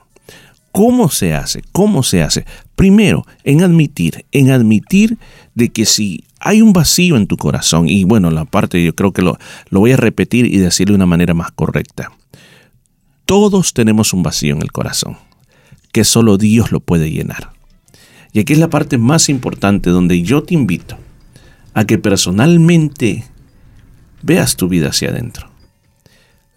[0.71, 1.61] ¿Cómo se hace?
[1.71, 2.45] ¿Cómo se hace?
[2.75, 5.17] Primero, en admitir, en admitir
[5.53, 9.13] de que si hay un vacío en tu corazón, y bueno, la parte yo creo
[9.13, 9.37] que lo,
[9.69, 12.11] lo voy a repetir y decirlo de una manera más correcta.
[13.25, 15.17] Todos tenemos un vacío en el corazón,
[15.91, 17.51] que solo Dios lo puede llenar.
[18.33, 20.97] Y aquí es la parte más importante donde yo te invito
[21.75, 23.25] a que personalmente
[24.23, 25.51] veas tu vida hacia adentro.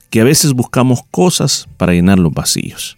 [0.08, 2.96] Que a veces buscamos cosas para llenar los vacíos,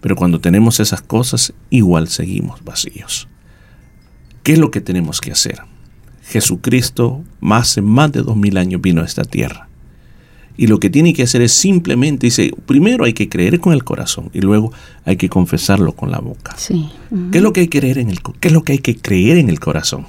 [0.00, 3.28] pero cuando tenemos esas cosas igual seguimos vacíos.
[4.42, 5.60] ¿Qué es lo que tenemos que hacer?
[6.24, 9.67] Jesucristo hace más de dos mil años vino a esta tierra.
[10.60, 13.84] Y lo que tiene que hacer es simplemente, dice, primero hay que creer con el
[13.84, 14.72] corazón y luego
[15.04, 16.56] hay que confesarlo con la boca.
[16.58, 16.90] Sí.
[17.30, 18.96] ¿Qué es lo que hay que creer en el qué es lo que hay que
[18.96, 20.06] creer en el corazón?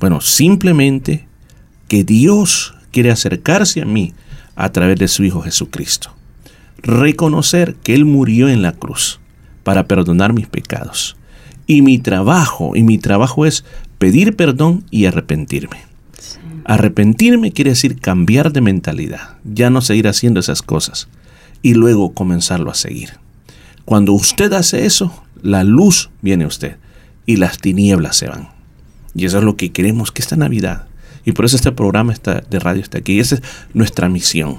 [0.00, 1.28] Bueno, simplemente
[1.86, 4.12] que Dios quiere acercarse a mí
[4.56, 6.10] a través de su Hijo Jesucristo.
[6.82, 9.20] Reconocer que Él murió en la cruz
[9.62, 11.16] para perdonar mis pecados.
[11.68, 13.64] Y mi trabajo, y mi trabajo es
[13.98, 15.78] pedir perdón y arrepentirme.
[16.68, 21.08] Arrepentirme quiere decir cambiar de mentalidad, ya no seguir haciendo esas cosas.
[21.62, 23.14] y luego comenzarlo a seguir.
[23.84, 26.76] Cuando usted hace eso, la luz viene a usted
[27.24, 28.50] y las tinieblas se van.
[29.14, 30.86] Y eso es lo que queremos que esta Navidad,
[31.24, 33.42] y por eso este programa está, de radio está aquí, esa es
[33.74, 34.58] nuestra misión,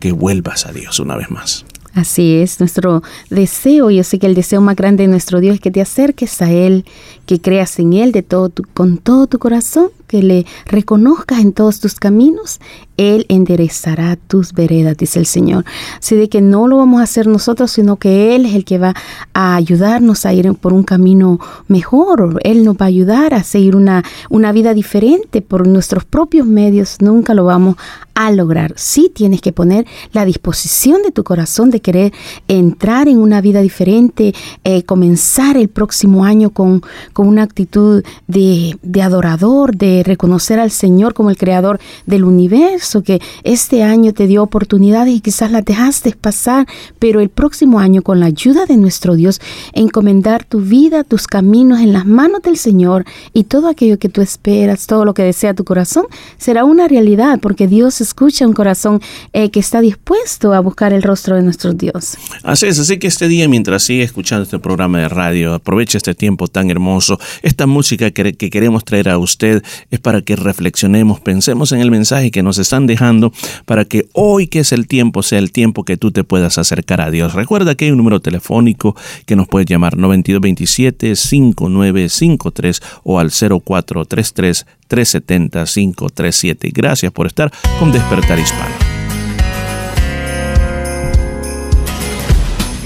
[0.00, 1.64] que vuelvas a Dios una vez más.
[1.94, 5.60] Así es, nuestro deseo, yo sé que el deseo más grande de nuestro Dios es
[5.60, 6.86] que te acerques a Él,
[7.26, 11.80] que creas en Él de todo con todo tu corazón, que le reconozcas en todos
[11.80, 12.60] tus caminos,
[12.98, 15.64] Él enderezará tus veredas, dice el Señor.
[15.98, 18.76] Así de que no lo vamos a hacer nosotros, sino que Él es el que
[18.76, 18.94] va
[19.32, 22.38] a ayudarnos a ir por un camino mejor.
[22.44, 26.98] Él nos va a ayudar a seguir una, una vida diferente por nuestros propios medios.
[27.00, 27.76] Nunca lo vamos
[28.14, 28.74] a lograr.
[28.76, 32.12] Sí tienes que poner la disposición de tu corazón de querer
[32.48, 34.34] entrar en una vida diferente,
[34.64, 36.82] eh, comenzar el próximo año con,
[37.12, 43.02] con una actitud de, de adorador, de reconocer al Señor como el creador del universo,
[43.02, 46.66] que este año te dio oportunidades y quizás las dejaste pasar,
[46.98, 49.40] pero el próximo año con la ayuda de nuestro Dios,
[49.72, 54.20] encomendar tu vida, tus caminos en las manos del Señor y todo aquello que tú
[54.20, 56.06] esperas, todo lo que desea tu corazón,
[56.38, 59.00] será una realidad porque Dios escucha un corazón
[59.32, 62.16] eh, que está dispuesto a buscar el rostro de nuestro Dios.
[62.42, 66.14] Así es, así que este día mientras sigue escuchando este programa de radio, aproveche este
[66.14, 69.62] tiempo tan hermoso, esta música que queremos traer a usted
[69.92, 73.30] es para que reflexionemos, pensemos en el mensaje que nos están dejando,
[73.66, 77.02] para que hoy que es el tiempo sea el tiempo que tú te puedas acercar
[77.02, 77.34] a Dios.
[77.34, 85.66] Recuerda que hay un número telefónico que nos puede llamar 9227-5953 o al 0433 370
[85.66, 86.70] 537.
[86.72, 88.74] Gracias por estar con Despertar Hispano.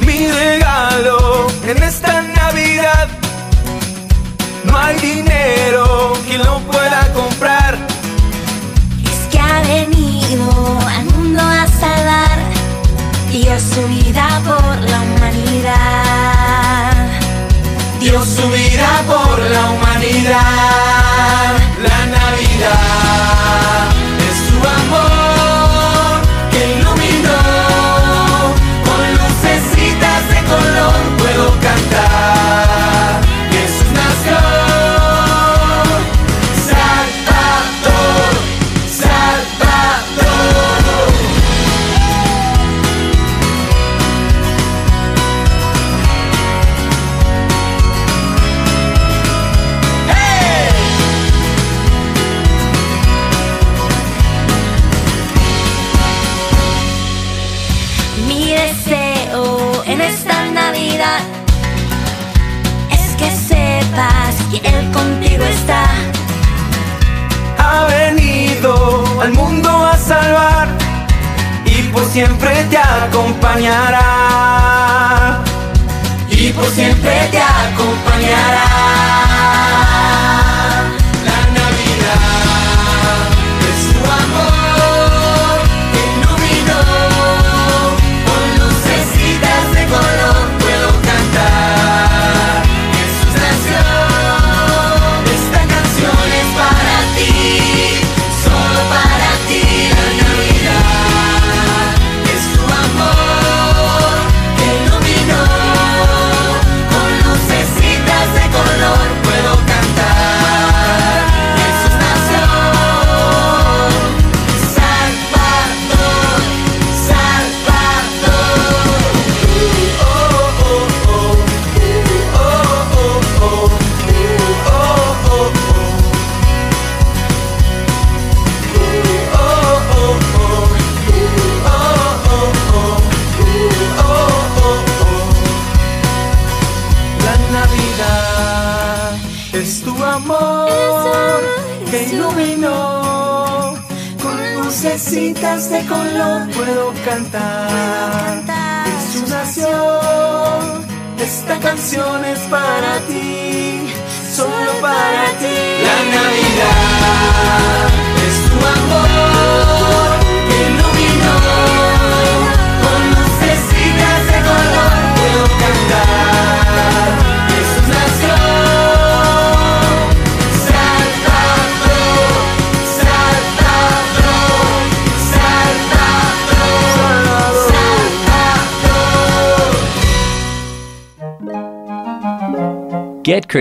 [0.04, 3.08] Mi regalo en esta Navidad
[4.64, 5.85] no hay dinero
[6.38, 7.78] lo pueda comprar.
[9.04, 12.38] Es que ha venido al mundo a salvar
[13.30, 16.92] dio su vida por la humanidad.
[18.00, 21.52] Dio su vida por la humanidad.
[21.82, 23.05] La Navidad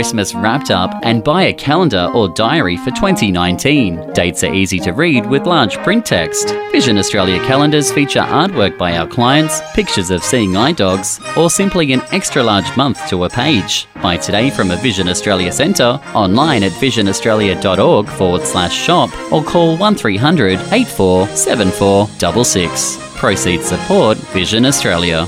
[0.06, 4.14] Christmas wrapped up and buy a calendar or diary for 2019.
[4.14, 6.50] Dates are easy to read with large print text.
[6.72, 11.92] Vision Australia calendars feature artwork by our clients, pictures of seeing eye dogs, or simply
[11.92, 13.88] an extra large month to a page.
[13.96, 19.76] Buy today from a Vision Australia centre, online at visionaustralia.org forward slash shop, or call
[19.76, 23.00] 1300 847466.
[23.16, 25.28] Proceeds support Vision Australia.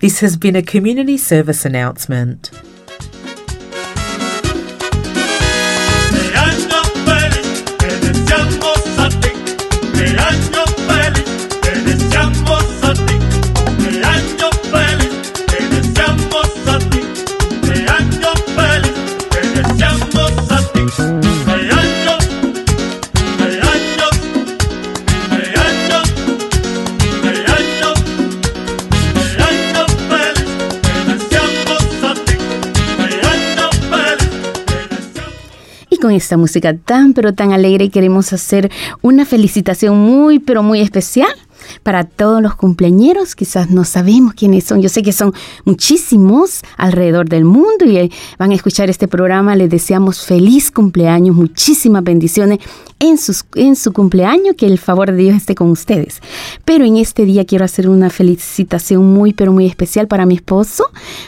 [0.00, 2.50] This has been a community service announcement.
[36.16, 38.70] Esta música tan pero tan alegre queremos hacer
[39.02, 41.30] una felicitación muy pero muy especial
[41.86, 43.36] para todos los cumpleañeros.
[43.36, 44.82] Quizás no sabemos quiénes son.
[44.82, 45.32] Yo sé que son
[45.64, 48.10] muchísimos alrededor del mundo y eh,
[48.40, 49.54] van a escuchar este programa.
[49.54, 52.58] Les deseamos feliz cumpleaños, muchísimas bendiciones
[52.98, 56.20] en, sus, en su cumpleaños, que el favor de Dios esté con ustedes.
[56.64, 60.86] Pero en este día quiero hacer una felicitación muy, pero muy especial para mi esposo,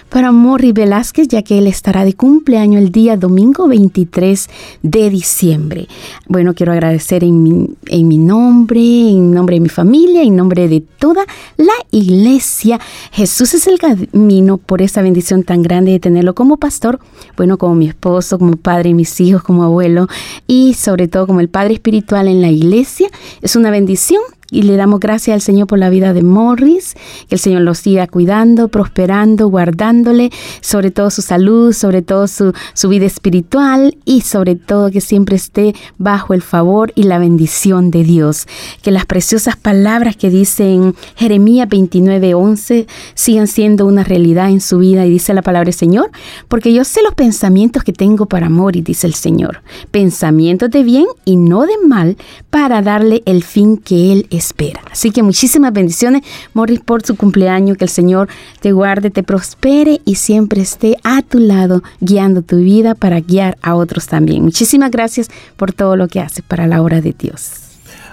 [0.08, 4.48] para Morri Velázquez, ya que él estará de cumpleaños el día domingo 23
[4.82, 5.86] de diciembre.
[6.26, 10.47] Bueno, quiero agradecer en mi, en mi nombre, en nombre de mi familia, en nombre
[10.48, 11.24] de toda
[11.56, 12.80] la iglesia.
[13.12, 17.00] Jesús es el camino por esa bendición tan grande de tenerlo como pastor,
[17.36, 20.08] bueno, como mi esposo, como padre, mis hijos, como abuelo
[20.46, 23.08] y sobre todo como el Padre Espiritual en la iglesia.
[23.42, 26.94] Es una bendición y le damos gracias al Señor por la vida de Morris,
[27.28, 30.30] que el Señor lo siga cuidando, prosperando, guardándole,
[30.60, 35.36] sobre todo su salud, sobre todo su, su vida espiritual y sobre todo que siempre
[35.36, 38.46] esté bajo el favor y la bendición de Dios.
[38.82, 44.78] Que las preciosas palabras que dice en Jeremías 29:11 sigan siendo una realidad en su
[44.78, 46.10] vida y dice la palabra del Señor,
[46.48, 51.06] porque yo sé los pensamientos que tengo para Morris, dice el Señor, pensamientos de bien
[51.24, 52.16] y no de mal
[52.50, 54.80] para darle el fin que Él espera.
[54.90, 56.22] Así que muchísimas bendiciones,
[56.54, 57.76] Morris, por su cumpleaños.
[57.76, 58.28] Que el Señor
[58.60, 63.58] te guarde, te prospere y siempre esté a tu lado, guiando tu vida para guiar
[63.62, 64.42] a otros también.
[64.42, 67.67] Muchísimas gracias por todo lo que haces para la obra de Dios.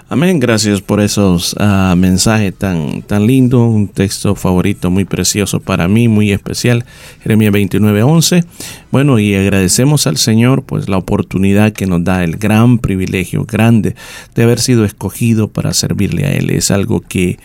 [0.08, 5.88] Amén, gracias por esos uh, mensajes tan, tan lindo, un texto favorito muy precioso para
[5.88, 6.84] mí, muy especial,
[7.24, 8.44] Jeremías 29:11.
[8.92, 13.96] Bueno, y agradecemos al Señor pues la oportunidad que nos da, el gran privilegio grande
[14.36, 16.50] de haber sido escogido para servirle a Él.
[16.50, 17.40] Es algo que,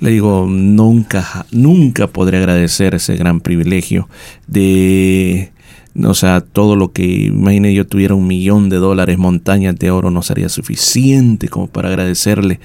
[0.00, 4.10] le digo, nunca, nunca podré agradecer ese gran privilegio
[4.46, 5.53] de
[6.02, 10.10] o sea, todo lo que, imagine yo tuviera un millón de dólares, montañas de oro,
[10.10, 12.60] no sería suficiente como para agradecerle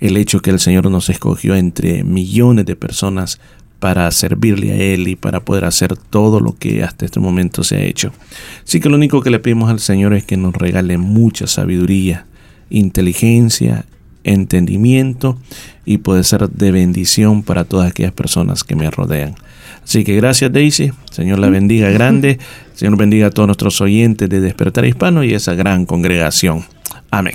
[0.00, 3.40] el hecho que el Señor nos escogió entre millones de personas
[3.78, 7.76] para servirle a Él y para poder hacer todo lo que hasta este momento se
[7.76, 8.12] ha hecho.
[8.64, 12.26] Así que lo único que le pedimos al Señor es que nos regale mucha sabiduría,
[12.68, 13.84] inteligencia,
[14.26, 15.38] entendimiento
[15.84, 19.36] y puede ser de bendición para todas aquellas personas que me rodean.
[19.82, 22.38] Así que gracias Daisy, Señor la bendiga grande,
[22.74, 26.64] Señor bendiga a todos nuestros oyentes de Despertar Hispano y esa gran congregación.
[27.10, 27.34] Amén.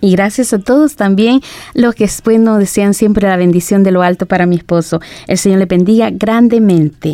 [0.00, 1.40] Y gracias a todos también
[1.72, 2.08] los que
[2.38, 5.00] nos desean siempre la bendición de lo alto para mi esposo.
[5.26, 7.12] El Señor le bendiga grandemente.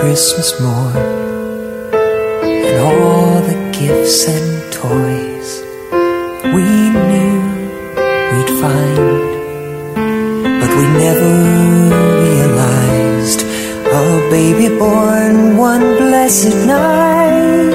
[0.00, 0.96] Christmas morn
[2.46, 5.48] and all the gifts and toys
[6.54, 6.66] we
[7.10, 7.40] knew
[8.30, 8.96] we'd find.
[10.60, 11.32] But we never
[12.22, 17.72] realized a baby born one blessed night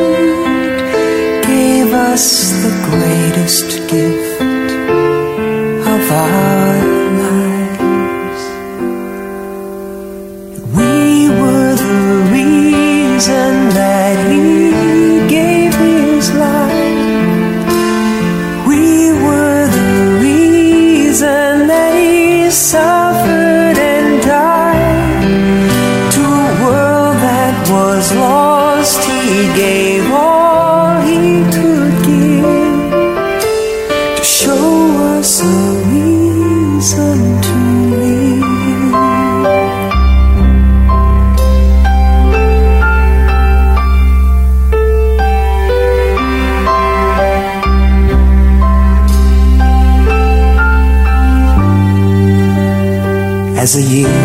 [1.45, 4.41] gave us the greatest gift
[5.91, 6.52] of our
[53.63, 54.22] as a year.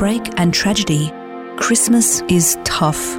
[0.00, 1.12] Heartbreak and tragedy,
[1.58, 3.18] Christmas is tough,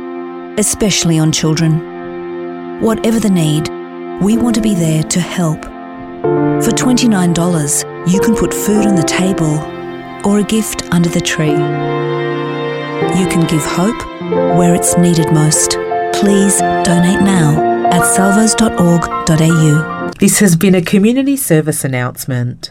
[0.58, 2.82] especially on children.
[2.82, 3.70] Whatever the need,
[4.20, 5.62] we want to be there to help.
[6.64, 9.60] For $29, you can put food on the table
[10.26, 11.52] or a gift under the tree.
[13.20, 14.04] You can give hope
[14.58, 15.78] where it's needed most.
[16.14, 20.12] Please donate now at salvos.org.au.
[20.20, 22.71] This has been a community service announcement.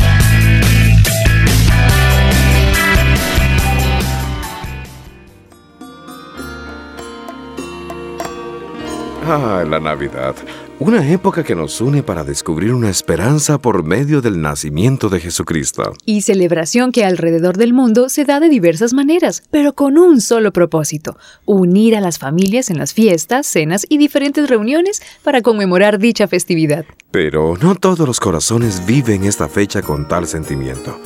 [9.23, 10.35] Ah, la Navidad.
[10.79, 15.93] Una época que nos une para descubrir una esperanza por medio del nacimiento de Jesucristo.
[16.05, 20.51] Y celebración que alrededor del mundo se da de diversas maneras, pero con un solo
[20.51, 26.27] propósito, unir a las familias en las fiestas, cenas y diferentes reuniones para conmemorar dicha
[26.27, 26.85] festividad.
[27.11, 30.99] Pero no todos los corazones viven esta fecha con tal sentimiento.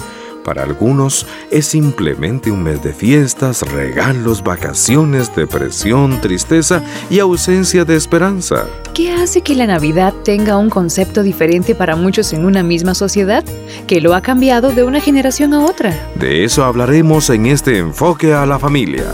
[0.46, 7.96] Para algunos es simplemente un mes de fiestas, regalos, vacaciones, depresión, tristeza y ausencia de
[7.96, 8.68] esperanza.
[8.94, 13.44] ¿Qué hace que la Navidad tenga un concepto diferente para muchos en una misma sociedad?
[13.88, 15.94] Que lo ha cambiado de una generación a otra.
[16.14, 19.06] De eso hablaremos en este enfoque a la familia.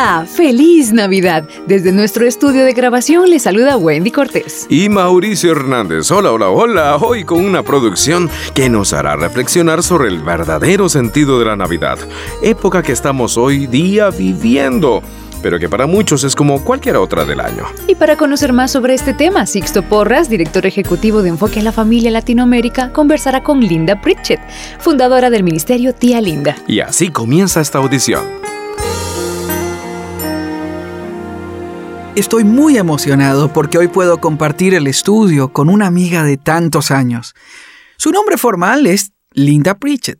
[0.00, 1.44] Hola, feliz Navidad.
[1.66, 4.66] Desde nuestro estudio de grabación le saluda Wendy Cortés.
[4.70, 6.10] Y Mauricio Hernández.
[6.10, 6.96] Hola, hola, hola.
[6.96, 11.98] Hoy con una producción que nos hará reflexionar sobre el verdadero sentido de la Navidad.
[12.42, 15.02] Época que estamos hoy día viviendo.
[15.42, 17.64] pero que para muchos es como cualquier otra del año.
[17.86, 21.72] Y para conocer más sobre este tema, Sixto Porras, director ejecutivo de Enfoque a la
[21.72, 24.40] Familia Latinoamérica, conversará con Linda Pritchett,
[24.78, 26.56] fundadora del ministerio Tía Linda.
[26.66, 28.49] Y así comienza esta audición.
[32.20, 37.34] Estoy muy emocionado porque hoy puedo compartir el estudio con una amiga de tantos años.
[37.96, 40.18] Su nombre formal es Linda Pritchett.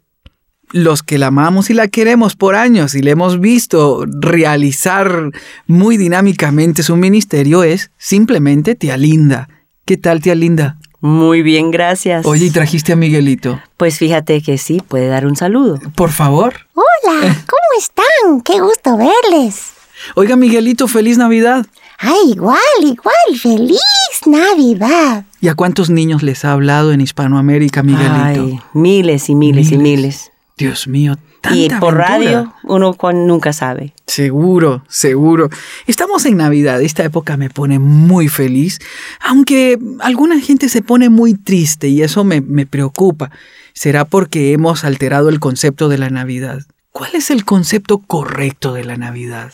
[0.70, 5.30] Los que la amamos y la queremos por años y le hemos visto realizar
[5.66, 9.50] muy dinámicamente su ministerio es simplemente tía Linda.
[9.84, 10.78] ¿Qué tal, tía Linda?
[11.00, 12.24] Muy bien, gracias.
[12.24, 13.60] Oye, ¿y trajiste a Miguelito?
[13.76, 15.78] Pues fíjate que sí, puede dar un saludo.
[15.96, 16.66] Por favor.
[16.72, 18.40] Hola, ¿cómo están?
[18.42, 19.74] Qué gusto verles.
[20.14, 21.66] Oiga, Miguelito, feliz Navidad.
[22.02, 23.78] Ay, igual, igual, feliz
[24.26, 25.26] Navidad.
[25.40, 28.12] ¿Y a cuántos niños les ha hablado en Hispanoamérica, Miguelito?
[28.22, 30.32] Ay, miles y miles, y miles.
[30.56, 32.08] Dios mío, tanta Y por aventura.
[32.08, 33.92] radio uno nunca sabe.
[34.06, 35.50] Seguro, seguro.
[35.86, 38.78] Estamos en Navidad, esta época me pone muy feliz,
[39.20, 43.30] aunque alguna gente se pone muy triste y eso me, me preocupa.
[43.74, 46.62] ¿Será porque hemos alterado el concepto de la Navidad?
[46.92, 49.52] ¿Cuál es el concepto correcto de la Navidad?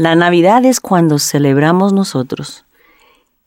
[0.00, 2.64] La Navidad es cuando celebramos nosotros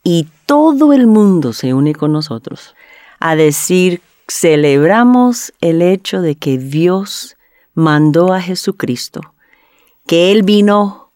[0.03, 2.75] y todo el mundo se une con nosotros
[3.19, 7.37] a decir, celebramos el hecho de que Dios
[7.73, 9.33] mandó a Jesucristo,
[10.05, 11.09] que Él vino,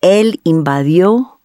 [0.00, 1.38] Él invadió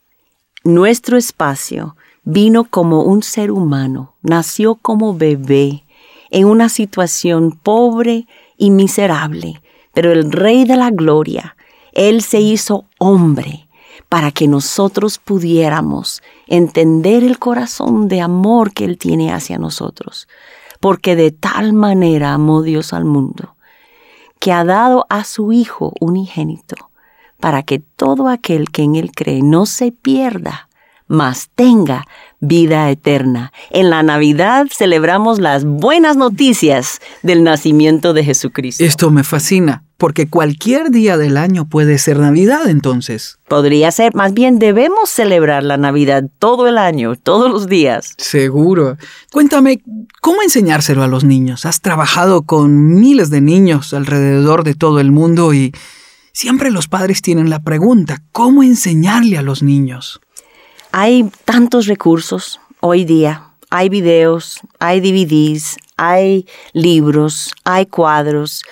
[0.64, 5.84] nuestro espacio, vino como un ser humano, nació como bebé
[6.32, 8.26] en una situación pobre
[8.58, 9.62] y miserable,
[9.94, 11.56] pero el Rey de la Gloria,
[11.96, 13.68] Él se hizo hombre
[14.10, 20.28] para que nosotros pudiéramos entender el corazón de amor que Él tiene hacia nosotros,
[20.80, 23.56] porque de tal manera amó Dios al mundo,
[24.40, 26.92] que ha dado a su Hijo unigénito,
[27.40, 30.70] para que todo aquel que en Él cree no se pierda,
[31.08, 32.06] mas tenga
[32.48, 33.52] vida eterna.
[33.70, 38.84] En la Navidad celebramos las buenas noticias del nacimiento de Jesucristo.
[38.84, 43.40] Esto me fascina, porque cualquier día del año puede ser Navidad entonces.
[43.48, 48.14] Podría ser, más bien debemos celebrar la Navidad todo el año, todos los días.
[48.18, 48.98] Seguro.
[49.32, 49.82] Cuéntame,
[50.22, 51.66] ¿cómo enseñárselo a los niños?
[51.66, 55.74] Has trabajado con miles de niños alrededor de todo el mundo y
[56.34, 60.20] siempre los padres tienen la pregunta, ¿cómo enseñarle a los niños?
[60.98, 63.50] Hay tantos recursos hoy día.
[63.70, 68.64] Hay videos, hay DVDs, hay libros, hay cuadros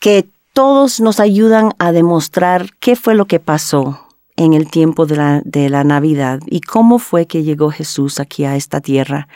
[0.00, 4.00] que todos nos ayudan a demostrar qué fue lo que pasó
[4.34, 8.44] en el tiempo de la, de la Navidad y cómo fue que llegó Jesús aquí
[8.44, 9.28] a esta tierra,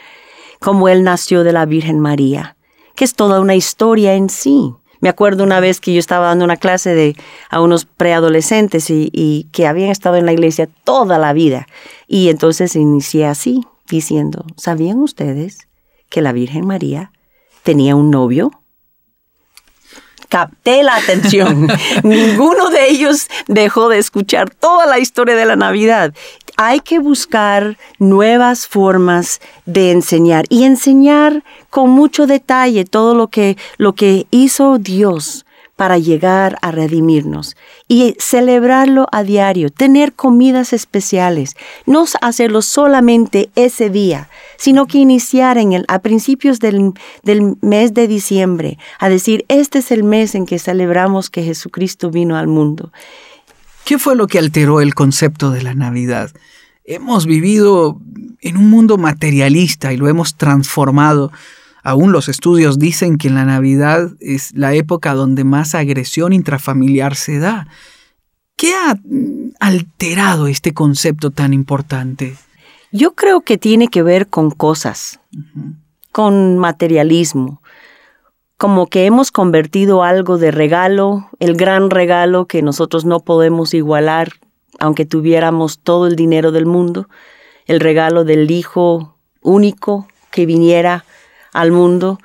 [0.59, 2.57] cómo Él nació de la Virgen María,
[2.97, 4.75] que es toda una historia en sí.
[5.01, 7.17] Me acuerdo una vez que yo estaba dando una clase de,
[7.51, 11.67] a unos preadolescentes y, y que habían estado en la iglesia toda la vida.
[12.07, 15.69] Y entonces inicié así, diciendo, ¿sabían ustedes
[16.09, 17.13] que la Virgen María
[17.63, 18.51] tenía un novio?
[20.29, 21.69] Capté la atención.
[22.03, 26.15] Ninguno de ellos dejó de escuchar toda la historia de la Navidad.
[26.57, 33.57] Hay que buscar nuevas formas de enseñar y enseñar con mucho detalle todo lo que,
[33.77, 35.45] lo que hizo Dios
[35.79, 37.57] para llegar a redimirnos
[37.87, 41.55] y celebrarlo a diario, tener comidas especiales,
[41.87, 47.95] no hacerlo solamente ese día, sino que iniciar en el, a principios del, del mes
[47.95, 52.49] de diciembre a decir, este es el mes en que celebramos que Jesucristo vino al
[52.49, 52.91] mundo.
[53.85, 56.33] ¿Qué fue lo que alteró el concepto de la Navidad?
[56.87, 58.01] Hemos vivido
[58.41, 61.31] en un mundo materialista y lo hemos transformado.
[61.89, 67.17] Aún los estudios dicen que en la Navidad es la época donde más agresión intrafamiliar
[67.17, 67.67] se da.
[68.57, 72.37] ¿Qué ha mm, alterado este concepto tan importante?
[72.93, 75.21] Yo creo que tiene que ver con cosas,
[76.13, 77.63] con materialismo,
[78.59, 84.33] como que hemos convertido algo de regalo, el gran regalo que nosotros no podemos igualar,
[84.79, 87.09] aunque tuviéramos todo el dinero del mundo,
[87.65, 91.07] el regalo del Hijo único que viniera
[91.53, 92.19] al mundo,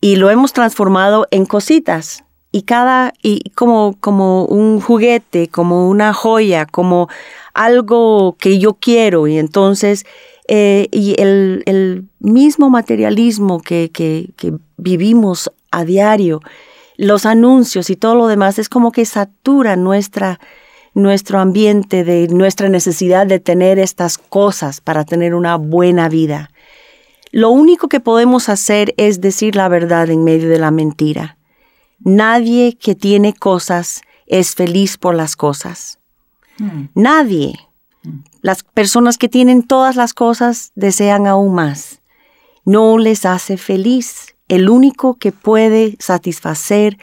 [0.00, 6.14] y lo hemos transformado en cositas, y cada, y como, como un juguete, como una
[6.14, 7.08] joya, como
[7.52, 10.06] algo que yo quiero, y entonces,
[10.48, 16.40] eh, y el, el mismo materialismo que, que, que vivimos a diario,
[16.96, 20.40] los anuncios y todo lo demás, es como que satura nuestra,
[20.94, 26.50] nuestro ambiente de nuestra necesidad de tener estas cosas para tener una buena vida.
[27.30, 31.36] Lo único que podemos hacer es decir la verdad en medio de la mentira.
[32.00, 35.98] Nadie que tiene cosas es feliz por las cosas.
[36.94, 37.58] Nadie.
[38.42, 42.00] Las personas que tienen todas las cosas desean aún más.
[42.64, 44.34] No les hace feliz.
[44.48, 46.98] El único que puede satisfacer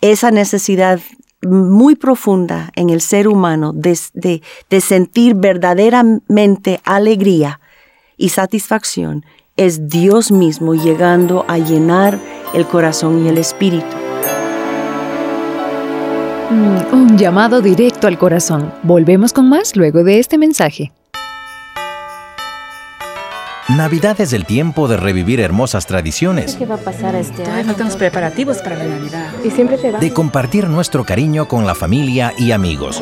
[0.00, 1.00] esa necesidad
[1.42, 7.60] muy profunda en el ser humano de, de- de sentir verdaderamente alegría
[8.16, 9.24] y satisfacción
[9.60, 12.18] es Dios mismo llegando a llenar
[12.54, 13.84] el corazón y el espíritu.
[16.48, 18.72] Mm, un llamado directo al corazón.
[18.82, 20.92] Volvemos con más luego de este mensaje.
[23.68, 27.66] Navidad es el tiempo de revivir hermosas tradiciones, ¿Qué va a pasar este año?
[27.66, 29.30] faltan los preparativos para la Navidad.
[29.44, 30.00] Y siempre te vas.
[30.00, 33.00] de compartir nuestro cariño con la familia y amigos,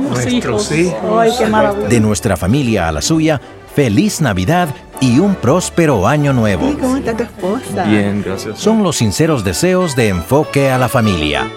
[0.00, 1.88] Nuestros Ay, qué maravilla.
[1.88, 3.40] de nuestra familia a la suya,
[3.78, 6.76] feliz Navidad y un próspero año nuevo.
[6.80, 7.84] ¿Cómo está tu esposa?
[7.84, 8.58] Bien, gracias.
[8.58, 11.48] Son los sinceros deseos de enfoque a la familia.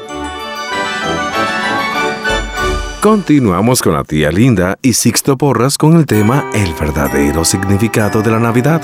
[3.02, 8.30] Continuamos con la tía Linda y Sixto Porras con el tema El verdadero significado de
[8.30, 8.84] la Navidad.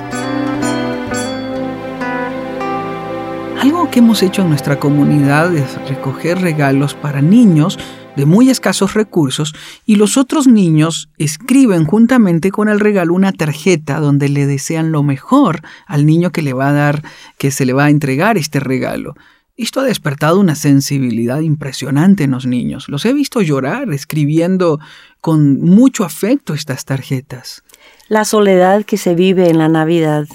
[3.61, 7.77] Algo que hemos hecho en nuestra comunidad es recoger regalos para niños
[8.18, 9.53] de muy escasos recursos
[9.86, 15.03] y los otros niños escriben juntamente con el regalo una tarjeta donde le desean lo
[15.03, 17.03] mejor al niño que le va a dar,
[17.38, 19.13] que se le va a entregar este regalo.
[19.55, 22.89] Esto ha despertado una sensibilidad impresionante en los niños.
[22.89, 24.80] Los he visto llorar escribiendo
[25.22, 27.63] con mucho afecto estas tarjetas.
[28.07, 30.28] La soledad que se vive en la Navidad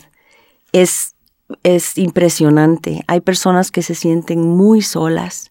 [0.70, 1.16] es,
[1.64, 3.03] es impresionante.
[3.09, 5.51] Hay personas que se sienten muy solas.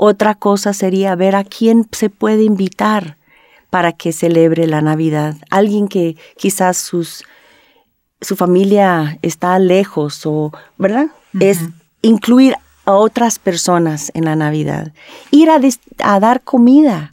[0.00, 3.16] Otra cosa sería ver a quién se puede invitar
[3.68, 5.34] para que celebre la Navidad.
[5.50, 7.24] Alguien que quizás sus,
[8.20, 11.08] su familia está lejos o, ¿verdad?
[11.40, 11.58] Es
[12.00, 14.92] incluir a otras personas en la Navidad.
[15.32, 17.12] Ir a, dar comida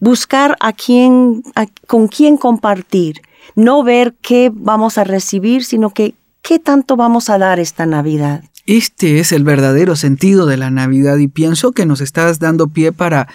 [0.00, 3.22] buscar a quién, a- con quién compartir,
[3.54, 8.42] no ver qué vamos a recibir, sino que qué tanto vamos a dar esta Navidad.
[8.66, 12.90] Este es el verdadero sentido de la Navidad y pienso que nos estás dando pie
[12.90, 13.28] para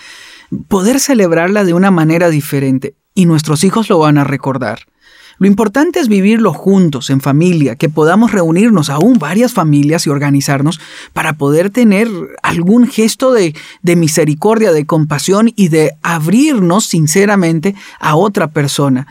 [0.68, 4.80] poder celebrarla de una manera diferente y nuestros hijos lo van a recordar.
[5.40, 10.80] Lo importante es vivirlo juntos, en familia, que podamos reunirnos aún varias familias y organizarnos
[11.14, 12.10] para poder tener
[12.44, 19.08] algún gesto de, de misericordia, de compasión y de abrirnos sinceramente a otra persona.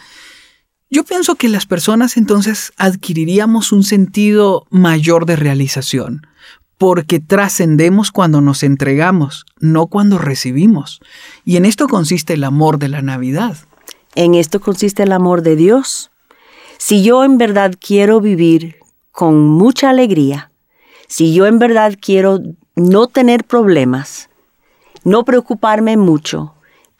[0.93, 6.27] Yo pienso que las personas entonces adquiriríamos un sentido mayor de realización,
[6.79, 11.01] porque trascendemos cuando nos entregamos, no cuando recibimos.
[11.45, 13.57] Y en esto consiste el amor de la Navidad.
[14.17, 16.11] En esto consiste el amor de Dios.
[16.77, 18.79] Si yo en verdad quiero vivir
[19.13, 20.51] con mucha alegría,
[21.07, 22.41] si yo en verdad quiero
[22.75, 24.29] no tener problemas,
[25.05, 26.55] no preocuparme mucho,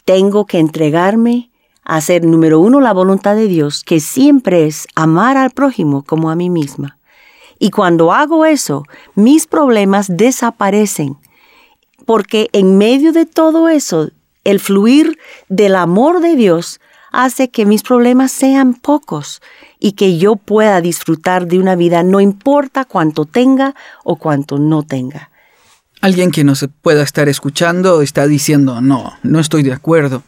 [0.05, 1.50] tengo que entregarme
[1.97, 6.37] hacer, número uno, la voluntad de Dios, que siempre es amar al prójimo como a
[6.37, 6.99] mí misma.
[7.59, 8.85] Y cuando hago eso,
[9.15, 11.19] mis problemas desaparecen,
[12.07, 14.11] porque en medio de todo eso,
[14.45, 15.19] el fluir
[15.49, 16.81] del amor de Dios
[17.13, 19.43] hace que mis problemas sean pocos
[19.79, 23.75] y que yo pueda disfrutar de una vida, no importa cuánto tenga
[24.05, 25.31] o cuánto no tenga.
[26.01, 30.23] Alguien que nos pueda estar escuchando está diciendo, no, no estoy de acuerdo.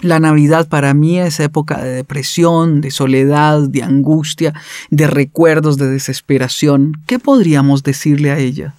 [0.00, 4.52] La Navidad para mí es época de depresión, de soledad, de angustia,
[4.90, 7.00] de recuerdos, de desesperación.
[7.06, 8.74] ¿Qué podríamos decirle a ella?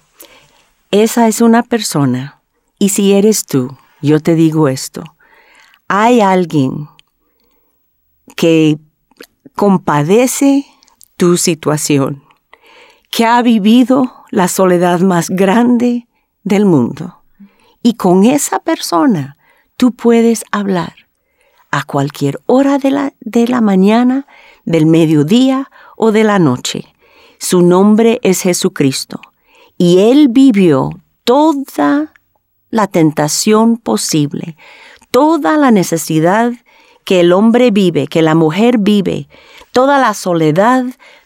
[0.90, 2.40] Esa es una persona,
[2.78, 5.16] y si eres tú, yo te digo esto,
[5.88, 6.88] hay alguien
[8.36, 8.78] que
[9.54, 10.66] compadece
[11.16, 12.22] tu situación,
[13.10, 16.06] que ha vivido la soledad más grande
[16.44, 17.22] del mundo.
[17.82, 19.36] Y con esa persona
[19.76, 21.05] tú puedes hablar
[21.70, 24.26] a cualquier hora de la, de la mañana,
[24.64, 26.94] del mediodía o de la noche.
[27.38, 29.20] Su nombre es Jesucristo.
[29.78, 30.90] Y Él vivió
[31.24, 32.12] toda
[32.70, 34.56] la tentación posible,
[35.10, 36.52] toda la necesidad
[37.04, 39.28] que el hombre vive, que la mujer vive,
[39.72, 40.84] toda la soledad,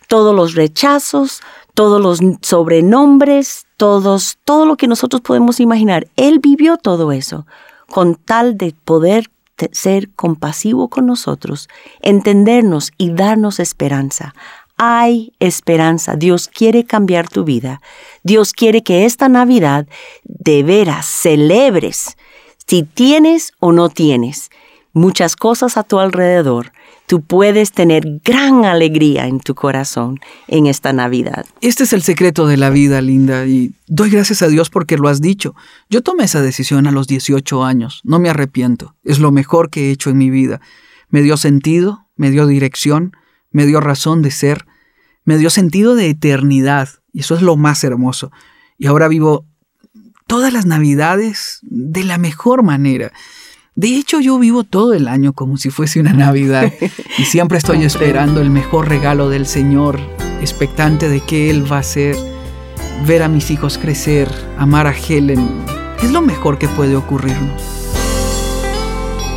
[0.09, 1.41] todos los rechazos,
[1.75, 6.09] todos los sobrenombres, todos, todo lo que nosotros podemos imaginar.
[6.17, 7.47] Él vivió todo eso
[7.89, 9.31] con tal de poder
[9.73, 11.69] ser compasivo con nosotros,
[12.01, 14.35] entendernos y darnos esperanza.
[14.79, 16.17] Hay esperanza.
[16.17, 17.83] Dios quiere cambiar tu vida.
[18.23, 19.87] Dios quiere que esta Navidad
[20.25, 22.17] de veras celebres
[22.71, 24.49] si tienes o no tienes
[24.93, 26.71] muchas cosas a tu alrededor,
[27.11, 31.45] tú puedes tener gran alegría en tu corazón en esta Navidad.
[31.61, 35.09] Este es el secreto de la vida, Linda, y doy gracias a Dios porque lo
[35.09, 35.57] has dicho.
[35.89, 39.89] Yo tomé esa decisión a los 18 años, no me arrepiento, es lo mejor que
[39.89, 40.61] he hecho en mi vida.
[41.09, 43.17] Me dio sentido, me dio dirección,
[43.51, 44.65] me dio razón de ser,
[45.25, 48.31] me dio sentido de eternidad, y eso es lo más hermoso.
[48.79, 49.47] Y ahora vivo
[50.29, 53.11] todas las Navidades de la mejor manera.
[53.81, 56.71] De hecho, yo vivo todo el año como si fuese una Navidad
[57.17, 59.99] y siempre estoy esperando el mejor regalo del Señor,
[60.43, 62.15] expectante de qué Él va a hacer,
[63.07, 64.29] ver a mis hijos crecer,
[64.59, 65.49] amar a Helen.
[66.03, 67.80] Es lo mejor que puede ocurrirnos.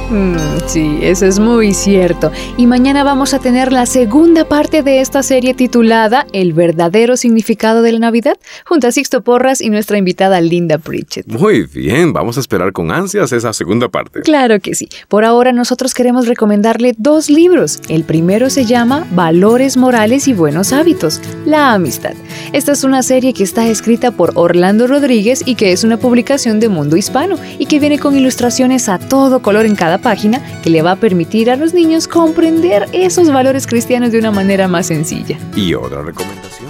[0.09, 0.35] Mm,
[0.67, 2.31] sí, eso es muy cierto.
[2.57, 7.81] Y mañana vamos a tener la segunda parte de esta serie titulada El verdadero significado
[7.81, 11.27] de la Navidad, junto a Sixto Porras y nuestra invitada Linda Pritchett.
[11.27, 14.21] Muy bien, vamos a esperar con ansias esa segunda parte.
[14.21, 14.87] Claro que sí.
[15.07, 17.79] Por ahora nosotros queremos recomendarle dos libros.
[17.87, 22.13] El primero se llama Valores Morales y Buenos Hábitos, la amistad.
[22.51, 26.59] Esta es una serie que está escrita por Orlando Rodríguez y que es una publicación
[26.59, 30.69] de Mundo Hispano y que viene con ilustraciones a todo color en cada página que
[30.69, 34.87] le va a permitir a los niños comprender esos valores cristianos de una manera más
[34.87, 35.37] sencilla.
[35.55, 36.62] Y otra recomendación.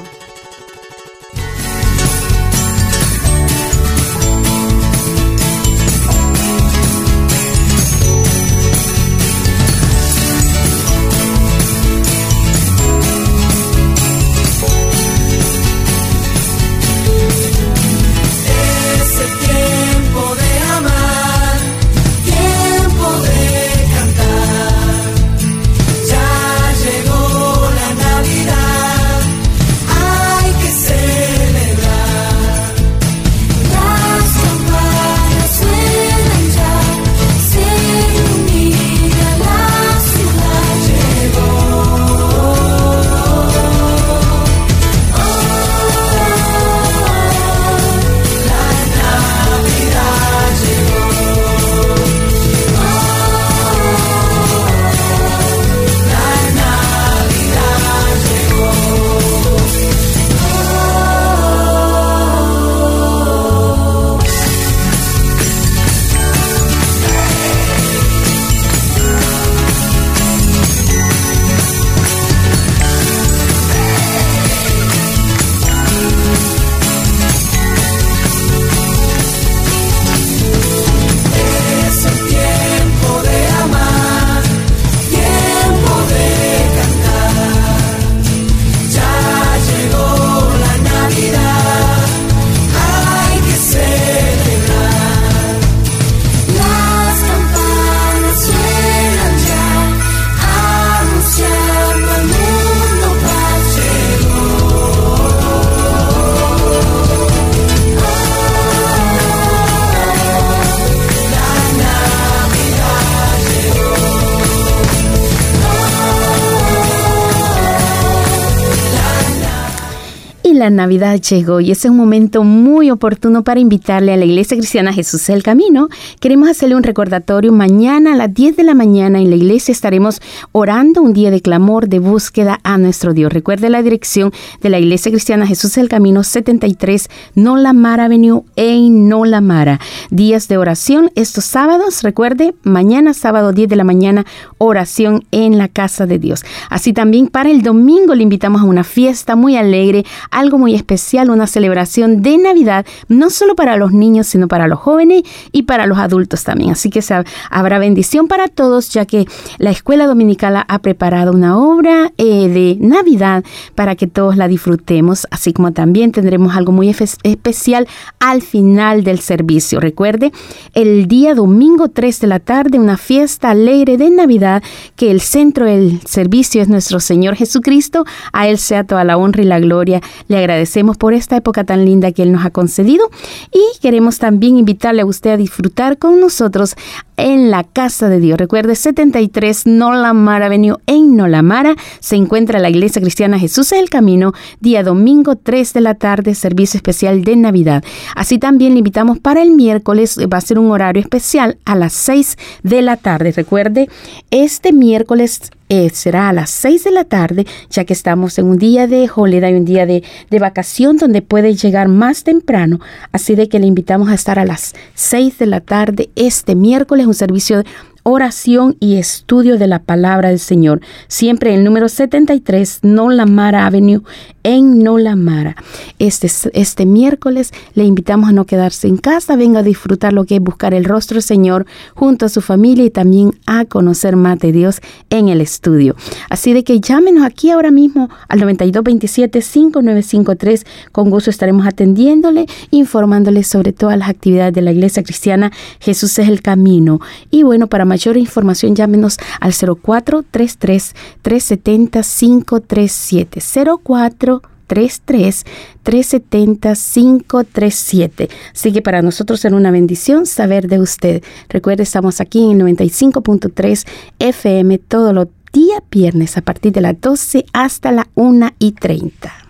[120.64, 124.93] La Navidad llegó y es un momento muy oportuno para invitarle a la Iglesia Cristiana
[124.93, 125.89] Jesús el Camino.
[126.22, 127.51] Queremos hacerle un recordatorio.
[127.51, 130.22] Mañana a las 10 de la mañana en la iglesia estaremos
[130.53, 133.34] orando un día de clamor, de búsqueda a nuestro Dios.
[133.34, 139.82] Recuerde la dirección de la Iglesia Cristiana Jesús el Camino 73 Nolamara Avenue en Nolamara.
[140.11, 142.03] Días de oración estos sábados.
[142.03, 144.26] Recuerde, mañana sábado 10 de la mañana
[144.59, 146.45] oración en la casa de Dios.
[146.70, 151.30] Así también para el domingo le invitamos a una fiesta muy alegre, algo muy especial,
[151.30, 155.86] una celebración de Navidad, no solo para los niños, sino para los jóvenes y para
[155.86, 156.72] los adultos también.
[156.72, 157.01] Así que
[157.49, 159.26] habrá bendición para todos, ya que
[159.58, 163.43] la escuela dominical ha preparado una obra eh, de Navidad
[163.76, 166.89] para que todos la disfrutemos, así como también tendremos algo muy
[167.24, 167.88] especial
[168.20, 169.80] al final del servicio.
[169.80, 170.32] Recuerde,
[170.74, 174.64] el día domingo 3 de la tarde, una fiesta alegre de Navidad,
[174.95, 178.06] que el centro del servicio es nuestro Señor Jesucristo.
[178.32, 180.01] A Él sea toda la honra y la gloria.
[180.28, 183.09] Le agradecemos por esta época tan linda que Él nos ha concedido
[183.51, 186.75] y queremos también invitarle a usted a disfrutar con nosotros
[187.17, 188.37] en la casa de Dios.
[188.37, 194.33] Recuerde, 73 Nolamara Avenue en Nolamara se encuentra la Iglesia Cristiana Jesús es el Camino,
[194.59, 197.83] día domingo 3 de la tarde, servicio especial de Navidad.
[198.15, 201.93] Así también le invitamos para el miércoles, va a ser un horario especial a las
[201.93, 203.31] 6 de la tarde.
[203.31, 203.89] Recuerde,
[204.31, 208.59] este miércoles eh, será a las 6 de la tarde, ya que estamos en un
[208.59, 212.80] día de holiday, un día de, de vacación donde puede llegar más temprano.
[213.11, 217.07] Así de que le invitamos a estar a las 6 de la tarde este miércoles,
[217.07, 217.63] un servicio
[218.04, 220.82] oración y estudio de la palabra del Señor.
[221.08, 224.04] Siempre el número 73, Nolamara Avenue,
[224.43, 225.56] en Nolamara.
[225.99, 230.36] Este, este miércoles le invitamos a no quedarse en casa, venga a disfrutar lo que
[230.36, 234.39] es buscar el rostro del Señor junto a su familia y también a conocer más
[234.39, 235.95] de Dios en el estudio.
[236.30, 240.66] Así de que llámenos aquí ahora mismo al 9227-5953.
[240.91, 245.54] Con gusto estaremos atendiéndole, informándole sobre todas las actividades de la Iglesia Cristiana.
[245.80, 246.99] Jesús es el camino.
[247.32, 253.39] Y bueno, para mayor información llámenos al 0433 370 537
[253.83, 255.45] 04 33
[255.83, 258.29] 370 537.
[258.51, 261.23] Así que para nosotros será una bendición saber de usted.
[261.49, 263.85] Recuerde, estamos aquí en el 95.3
[264.17, 269.42] FM todos los días viernes a partir de las 12 hasta la 1 y 30.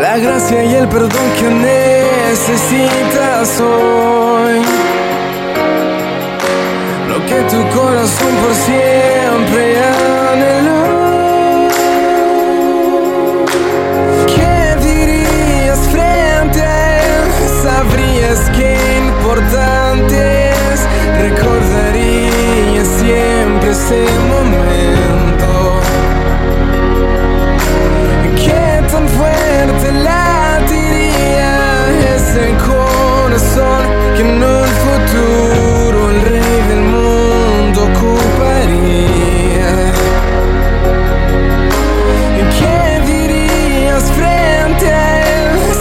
[0.00, 1.48] La gracia y el perdón que
[2.28, 4.62] necesitas hoy.
[7.08, 10.13] Lo que tu corazón por siempre anheló.
[18.44, 20.80] Sabrías qué importante es,
[21.18, 25.80] recordarías siempre ese momento.
[28.36, 31.52] Qué tan fuerte latiría
[32.14, 33.82] ese corazón
[34.16, 36.03] que en un futuro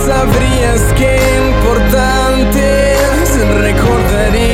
[0.05, 1.17] Sabrías que
[1.47, 2.95] importante
[3.61, 4.52] recordaría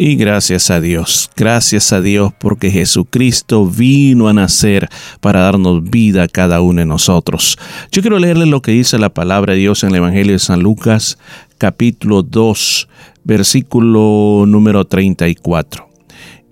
[0.00, 4.88] Y gracias a Dios, gracias a Dios porque Jesucristo vino a nacer
[5.20, 7.58] para darnos vida a cada uno de nosotros.
[7.90, 10.60] Yo quiero leerle lo que dice la palabra de Dios en el Evangelio de San
[10.60, 11.18] Lucas,
[11.58, 12.88] capítulo 2,
[13.24, 15.88] versículo número 34.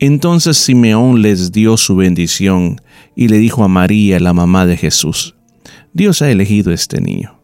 [0.00, 2.80] Entonces Simeón les dio su bendición
[3.14, 5.36] y le dijo a María, la mamá de Jesús,
[5.92, 7.38] Dios ha elegido este niño.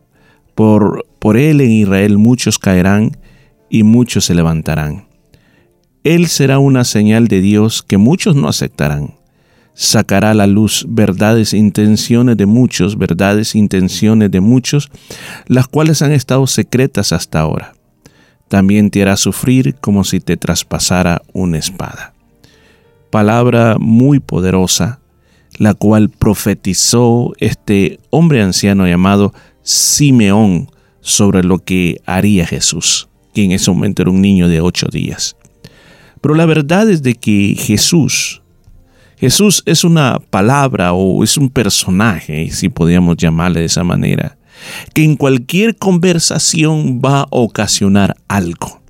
[0.57, 3.17] Por, por él en Israel muchos caerán
[3.71, 5.12] y muchos se levantarán.
[6.05, 9.15] Él será una señal de Dios que muchos no aceptarán.
[9.75, 14.91] Sacará a la luz verdades e intenciones de muchos, verdades e intenciones de muchos,
[15.47, 17.75] las cuales han estado secretas hasta ahora.
[18.49, 22.13] También te hará sufrir como si te traspasara una espada.
[23.11, 25.01] Palabra muy poderosa,
[25.57, 30.69] la cual profetizó este hombre anciano llamado Simeón
[31.01, 35.37] sobre lo que haría Jesús, que en ese momento era un niño de ocho días.
[36.23, 38.43] Pero la verdad es de que Jesús,
[39.19, 44.39] Jesús es una palabra o es un personaje, si podríamos llamarle de esa manera,
[44.95, 48.81] que en cualquier conversación va a ocasionar algo.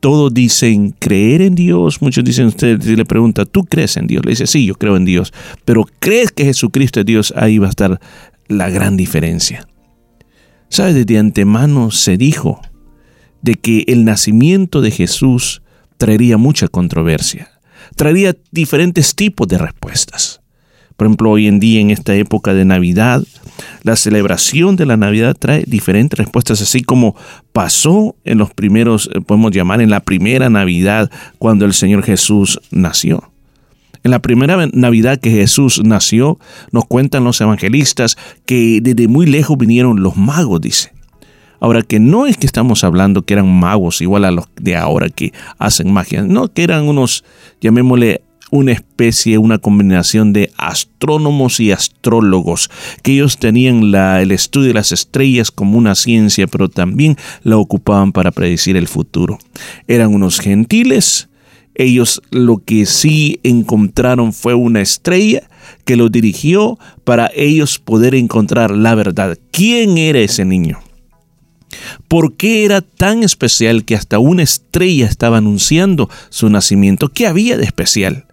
[0.00, 4.24] Todos dicen creer en Dios, muchos dicen usted, le pregunta, ¿tú crees en Dios?
[4.24, 5.32] Le dice, sí, yo creo en Dios,
[5.64, 7.34] pero ¿crees que Jesucristo es Dios?
[7.36, 8.00] Ahí va a estar
[8.48, 9.68] la gran diferencia.
[10.70, 10.92] ¿Sabe?
[10.92, 12.60] Desde antemano se dijo
[13.42, 15.62] de que el nacimiento de Jesús
[16.00, 17.50] traería mucha controversia,
[17.94, 20.40] traería diferentes tipos de respuestas.
[20.96, 23.22] Por ejemplo, hoy en día, en esta época de Navidad,
[23.82, 27.16] la celebración de la Navidad trae diferentes respuestas, así como
[27.52, 32.58] pasó en los primeros, eh, podemos llamar, en la primera Navidad, cuando el Señor Jesús
[32.70, 33.30] nació.
[34.02, 36.38] En la primera Navidad que Jesús nació,
[36.72, 38.16] nos cuentan los evangelistas
[38.46, 40.92] que desde muy lejos vinieron los magos, dice.
[41.60, 45.08] Ahora que no es que estamos hablando que eran magos igual a los de ahora
[45.10, 47.24] que hacen magia, no, que eran unos,
[47.60, 52.70] llamémosle, una especie, una combinación de astrónomos y astrólogos,
[53.02, 57.58] que ellos tenían la, el estudio de las estrellas como una ciencia, pero también la
[57.58, 59.38] ocupaban para predecir el futuro.
[59.86, 61.28] Eran unos gentiles,
[61.74, 65.42] ellos lo que sí encontraron fue una estrella
[65.84, 69.38] que los dirigió para ellos poder encontrar la verdad.
[69.52, 70.80] ¿Quién era ese niño?
[72.08, 77.08] ¿Por qué era tan especial que hasta una estrella estaba anunciando su nacimiento?
[77.08, 78.26] ¿Qué había de especial?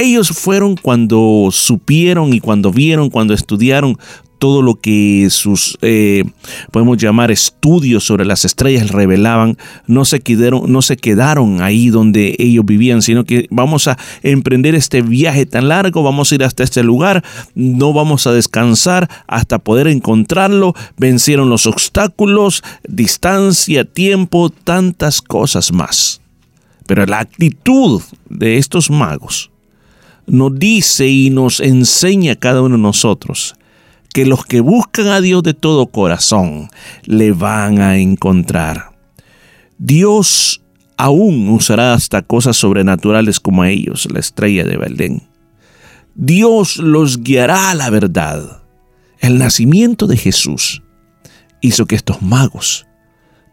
[0.00, 3.98] Ellos fueron cuando supieron y cuando vieron, cuando estudiaron
[4.38, 6.22] todo lo que sus, eh,
[6.70, 9.58] podemos llamar, estudios sobre las estrellas revelaban,
[9.88, 14.76] no se, quedaron, no se quedaron ahí donde ellos vivían, sino que vamos a emprender
[14.76, 17.24] este viaje tan largo, vamos a ir hasta este lugar,
[17.56, 26.20] no vamos a descansar hasta poder encontrarlo, vencieron los obstáculos, distancia, tiempo, tantas cosas más.
[26.86, 28.00] Pero la actitud
[28.30, 29.50] de estos magos
[30.28, 33.54] nos dice y nos enseña a cada uno de nosotros
[34.12, 36.68] que los que buscan a Dios de todo corazón
[37.04, 38.96] le van a encontrar.
[39.78, 40.62] Dios
[40.96, 45.22] aún usará hasta cosas sobrenaturales como a ellos, la estrella de Belén.
[46.14, 48.62] Dios los guiará a la verdad.
[49.20, 50.82] El nacimiento de Jesús
[51.60, 52.86] hizo que estos magos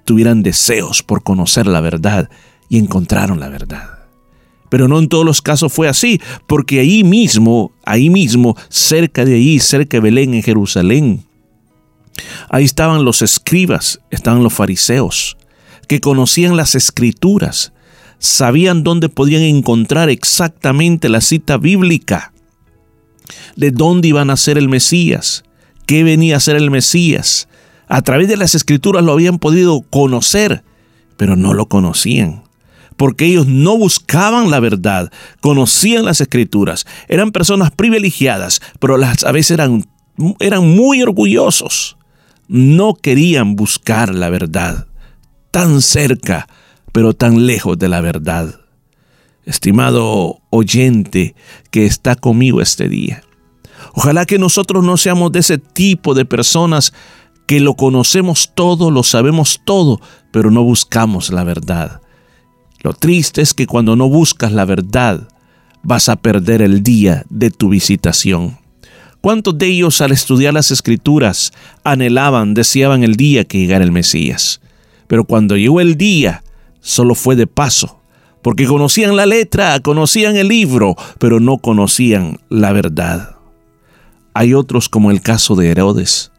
[0.03, 2.30] tuvieran deseos por conocer la verdad
[2.69, 3.94] y encontraron la verdad.
[4.69, 9.35] Pero no en todos los casos fue así, porque ahí mismo, ahí mismo, cerca de
[9.35, 11.25] ahí, cerca de Belén, en Jerusalén,
[12.49, 15.37] ahí estaban los escribas, estaban los fariseos,
[15.87, 17.73] que conocían las escrituras,
[18.17, 22.33] sabían dónde podían encontrar exactamente la cita bíblica,
[23.55, 25.43] de dónde iban a ser el Mesías,
[25.85, 27.47] qué venía a ser el Mesías.
[27.87, 30.63] A través de las escrituras lo habían podido conocer,
[31.17, 32.45] pero no lo conocían
[32.97, 35.11] porque ellos no buscaban la verdad,
[35.41, 39.85] conocían las escrituras, eran personas privilegiadas, pero las, a veces eran,
[40.39, 41.97] eran muy orgullosos.
[42.47, 44.88] No querían buscar la verdad,
[45.51, 46.47] tan cerca,
[46.91, 48.59] pero tan lejos de la verdad.
[49.45, 51.35] Estimado oyente
[51.72, 53.23] que está conmigo este día,
[53.93, 56.93] ojalá que nosotros no seamos de ese tipo de personas
[57.47, 60.01] que lo conocemos todo, lo sabemos todo,
[60.31, 62.01] pero no buscamos la verdad.
[62.86, 65.28] Lo triste es que cuando no buscas la verdad,
[65.82, 68.60] vas a perder el día de tu visitación.
[69.22, 71.52] ¿Cuántos de ellos al estudiar las escrituras
[71.84, 74.62] anhelaban, deseaban el día que llegara el Mesías?
[75.07, 76.44] Pero cuando llegó el día,
[76.80, 78.02] solo fue de paso,
[78.44, 83.38] porque conocían la letra, conocían el libro, pero no conocían la verdad.
[84.36, 86.32] Hay otros como el caso de Herodes,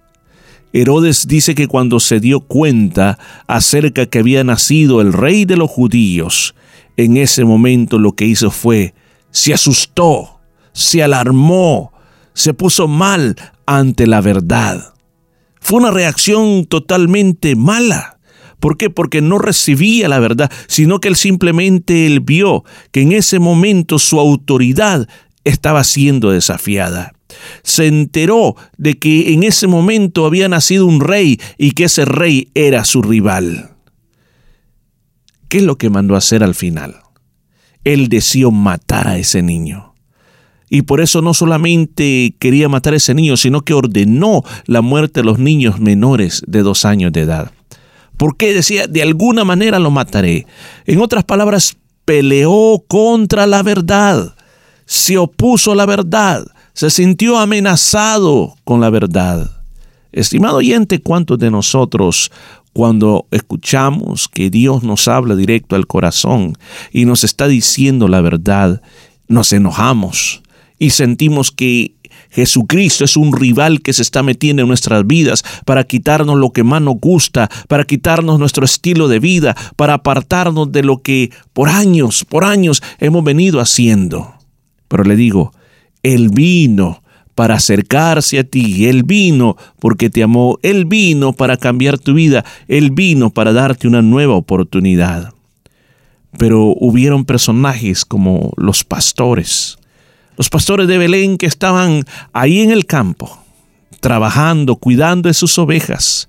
[0.76, 5.70] Herodes dice que cuando se dio cuenta acerca que había nacido el rey de los
[5.70, 6.54] judíos,
[6.98, 8.92] en ese momento lo que hizo fue,
[9.30, 10.38] se asustó,
[10.74, 11.94] se alarmó,
[12.34, 14.92] se puso mal ante la verdad.
[15.60, 18.18] Fue una reacción totalmente mala.
[18.60, 18.90] ¿Por qué?
[18.90, 23.98] Porque no recibía la verdad, sino que él simplemente él vio que en ese momento
[23.98, 25.08] su autoridad
[25.42, 27.15] estaba siendo desafiada
[27.62, 32.50] se enteró de que en ese momento había nacido un rey y que ese rey
[32.54, 33.70] era su rival.
[35.48, 36.96] ¿Qué es lo que mandó a hacer al final?
[37.84, 39.94] Él deseó matar a ese niño.
[40.68, 45.20] Y por eso no solamente quería matar a ese niño, sino que ordenó la muerte
[45.20, 47.52] de los niños menores de dos años de edad.
[48.16, 50.46] Porque decía, de alguna manera lo mataré.
[50.86, 54.34] En otras palabras, peleó contra la verdad,
[54.86, 56.46] se opuso a la verdad,
[56.76, 59.50] se sintió amenazado con la verdad.
[60.12, 62.30] Estimado oyente, ¿cuántos de nosotros
[62.74, 66.52] cuando escuchamos que Dios nos habla directo al corazón
[66.92, 68.82] y nos está diciendo la verdad,
[69.26, 70.42] nos enojamos
[70.78, 71.94] y sentimos que
[72.28, 76.62] Jesucristo es un rival que se está metiendo en nuestras vidas para quitarnos lo que
[76.62, 81.70] más nos gusta, para quitarnos nuestro estilo de vida, para apartarnos de lo que por
[81.70, 84.34] años, por años hemos venido haciendo.
[84.88, 85.52] Pero le digo,
[86.06, 87.02] Él vino
[87.34, 92.44] para acercarse a ti, Él vino porque te amó, Él vino para cambiar tu vida,
[92.68, 95.32] Él vino para darte una nueva oportunidad.
[96.38, 99.78] Pero hubieron personajes como los pastores,
[100.36, 103.42] los pastores de Belén que estaban ahí en el campo,
[103.98, 106.28] trabajando, cuidando de sus ovejas,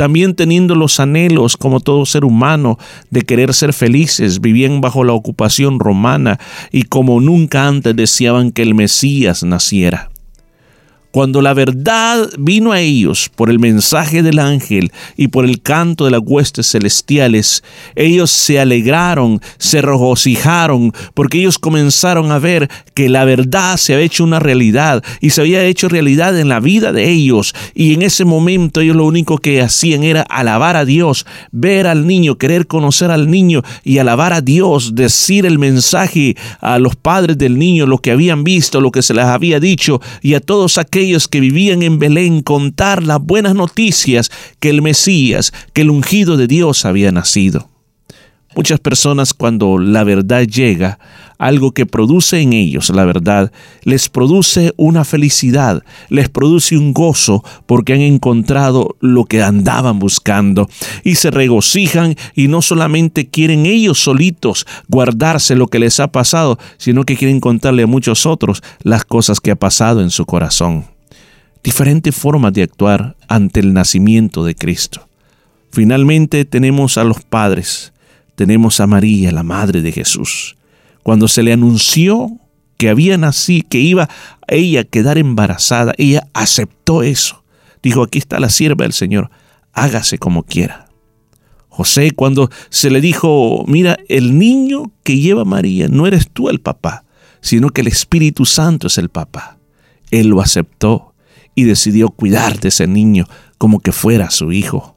[0.00, 2.78] también teniendo los anhelos como todo ser humano
[3.10, 6.40] de querer ser felices, vivían bajo la ocupación romana
[6.72, 10.09] y como nunca antes deseaban que el Mesías naciera.
[11.10, 16.04] Cuando la verdad vino a ellos por el mensaje del ángel y por el canto
[16.04, 17.64] de las huestes celestiales,
[17.96, 24.06] ellos se alegraron, se regocijaron, porque ellos comenzaron a ver que la verdad se había
[24.06, 27.56] hecho una realidad y se había hecho realidad en la vida de ellos.
[27.74, 32.06] Y en ese momento ellos lo único que hacían era alabar a Dios, ver al
[32.06, 37.36] niño, querer conocer al niño y alabar a Dios, decir el mensaje a los padres
[37.36, 40.78] del niño, lo que habían visto, lo que se les había dicho y a todos
[40.78, 46.36] aquellos que vivían en Belén contar las buenas noticias que el Mesías, que el ungido
[46.36, 47.68] de Dios había nacido.
[48.54, 50.98] Muchas personas cuando la verdad llega,
[51.40, 53.50] algo que produce en ellos la verdad,
[53.82, 60.68] les produce una felicidad, les produce un gozo porque han encontrado lo que andaban buscando
[61.02, 66.58] y se regocijan y no solamente quieren ellos solitos guardarse lo que les ha pasado,
[66.76, 70.84] sino que quieren contarle a muchos otros las cosas que ha pasado en su corazón
[71.62, 75.06] diferentes formas de actuar ante el nacimiento de Cristo.
[75.70, 77.92] Finalmente tenemos a los padres,
[78.34, 80.56] tenemos a María, la madre de Jesús.
[81.10, 82.38] Cuando se le anunció
[82.76, 84.08] que había nacido, que iba
[84.46, 87.42] ella a quedar embarazada, ella aceptó eso.
[87.82, 89.28] Dijo, aquí está la sierva del Señor,
[89.72, 90.86] hágase como quiera.
[91.68, 96.60] José, cuando se le dijo, mira, el niño que lleva María no eres tú el
[96.60, 97.02] papá,
[97.40, 99.58] sino que el Espíritu Santo es el papá.
[100.12, 101.16] Él lo aceptó
[101.56, 103.26] y decidió cuidar de ese niño
[103.58, 104.89] como que fuera su hijo.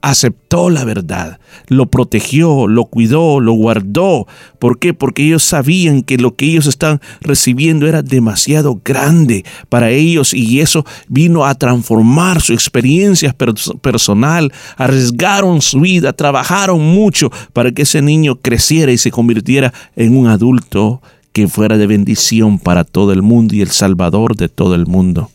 [0.00, 4.28] Aceptó la verdad, lo protegió, lo cuidó, lo guardó.
[4.60, 4.94] ¿Por qué?
[4.94, 10.60] Porque ellos sabían que lo que ellos estaban recibiendo era demasiado grande para ellos y
[10.60, 13.34] eso vino a transformar su experiencia
[13.82, 14.52] personal.
[14.76, 20.28] Arriesgaron su vida, trabajaron mucho para que ese niño creciera y se convirtiera en un
[20.28, 21.02] adulto
[21.32, 25.30] que fuera de bendición para todo el mundo y el salvador de todo el mundo.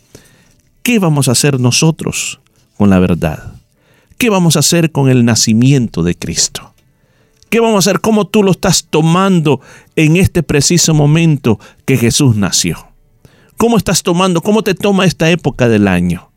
[0.84, 2.40] ¿Qué vamos a hacer nosotros
[2.78, 3.53] con la verdad?
[4.18, 6.74] ¿Qué vamos a hacer con el nacimiento de Cristo?
[7.50, 8.02] ¿Qué vamos a hacer?
[8.02, 9.62] ¿Cómo tú lo estás tomando
[9.96, 12.88] en este preciso momento que Jesús nació?
[13.58, 14.42] ¿Cómo estás tomando?
[14.42, 16.32] ¿Cómo te toma esta época del año?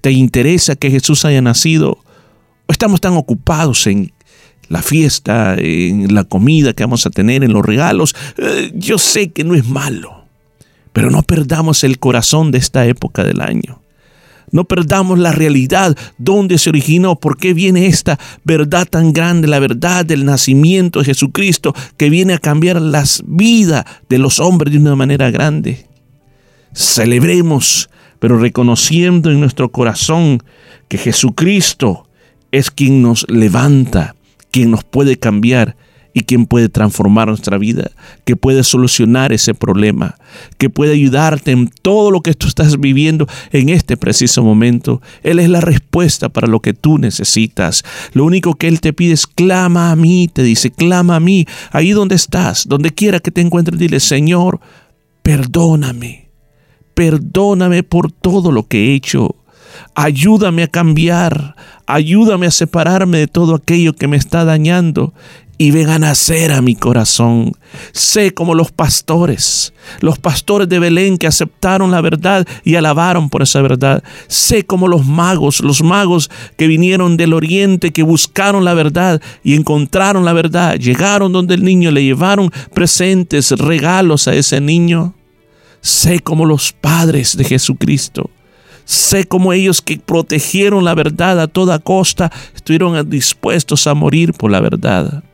[0.00, 1.98] ¿Te interesa que Jesús haya nacido?
[2.66, 4.12] ¿O estamos tan ocupados en
[4.68, 8.14] la fiesta, en la comida que vamos a tener, en los regalos?
[8.36, 10.24] Eh, yo sé que no es malo.
[10.92, 13.80] Pero no perdamos el corazón de esta época del año.
[14.50, 19.58] No perdamos la realidad, dónde se originó, por qué viene esta verdad tan grande, la
[19.58, 24.78] verdad del nacimiento de Jesucristo, que viene a cambiar las vidas de los hombres de
[24.78, 25.86] una manera grande.
[26.72, 30.42] Celebremos, pero reconociendo en nuestro corazón
[30.88, 32.08] que Jesucristo
[32.50, 34.14] es quien nos levanta,
[34.50, 35.76] quien nos puede cambiar
[36.18, 37.92] y quien puede transformar nuestra vida,
[38.24, 40.16] que puede solucionar ese problema,
[40.58, 45.00] que puede ayudarte en todo lo que tú estás viviendo en este preciso momento.
[45.22, 47.84] Él es la respuesta para lo que tú necesitas.
[48.14, 51.46] Lo único que Él te pide es clama a mí, te dice, clama a mí,
[51.70, 54.58] ahí donde estás, donde quiera que te encuentres, dile, Señor,
[55.22, 56.30] perdóname,
[56.94, 59.36] perdóname por todo lo que he hecho.
[59.94, 61.54] Ayúdame a cambiar,
[61.86, 65.14] ayúdame a separarme de todo aquello que me está dañando
[65.60, 67.52] y ven a nacer a mi corazón.
[67.92, 73.42] Sé como los pastores, los pastores de Belén que aceptaron la verdad y alabaron por
[73.42, 74.04] esa verdad.
[74.28, 79.56] Sé como los magos, los magos que vinieron del oriente, que buscaron la verdad y
[79.56, 80.76] encontraron la verdad.
[80.76, 85.14] Llegaron donde el niño le llevaron presentes, regalos a ese niño.
[85.80, 88.30] Sé como los padres de Jesucristo.
[88.84, 94.50] Sé como ellos que protegieron la verdad a toda costa estuvieron dispuestos a morir por
[94.50, 95.24] la verdad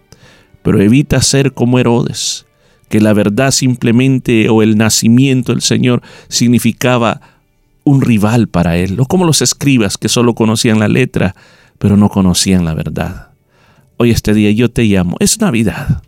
[0.65, 2.47] pero evita ser como Herodes.
[2.89, 7.21] que la verdad simplemente o el nacimiento del Señor significaba
[7.83, 11.35] un rival para él, o como los escribas que solo conocían la letra,
[11.79, 13.29] pero no conocían la verdad.
[13.97, 16.03] Hoy este día yo te llamo, es Navidad,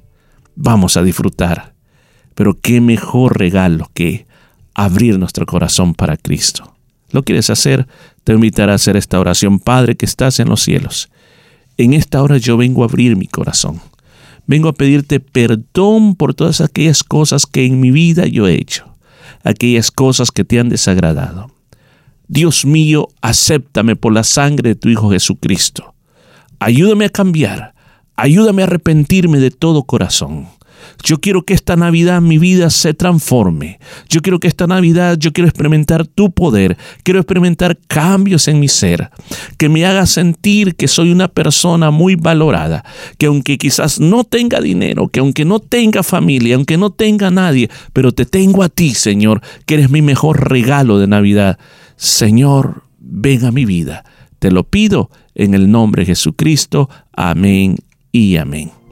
[0.54, 1.74] vamos a disfrutar,
[2.34, 4.26] pero qué mejor regalo que
[4.74, 6.76] abrir nuestro corazón para Cristo.
[7.10, 7.88] ¿Lo quieres hacer?
[8.22, 11.10] Te invitaré a hacer esta oración, Padre que estás en los cielos.
[11.78, 13.80] En esta hora yo vengo a abrir mi corazón.
[14.46, 18.86] Vengo a pedirte perdón por todas aquellas cosas que en mi vida yo he hecho,
[19.42, 21.50] aquellas cosas que te han desagradado.
[22.28, 25.94] Dios mío, acéptame por la sangre de tu Hijo Jesucristo.
[26.58, 27.74] Ayúdame a cambiar,
[28.16, 30.48] ayúdame a arrepentirme de todo corazón.
[31.04, 33.78] Yo quiero que esta Navidad mi vida se transforme.
[34.08, 36.76] Yo quiero que esta Navidad yo quiero experimentar tu poder.
[37.02, 39.10] Quiero experimentar cambios en mi ser.
[39.58, 42.84] Que me haga sentir que soy una persona muy valorada.
[43.18, 47.70] Que aunque quizás no tenga dinero, que aunque no tenga familia, aunque no tenga nadie,
[47.92, 51.58] pero te tengo a ti, Señor, que eres mi mejor regalo de Navidad.
[51.96, 54.04] Señor, ven a mi vida.
[54.38, 56.88] Te lo pido en el nombre de Jesucristo.
[57.12, 57.76] Amén
[58.12, 58.85] y amén.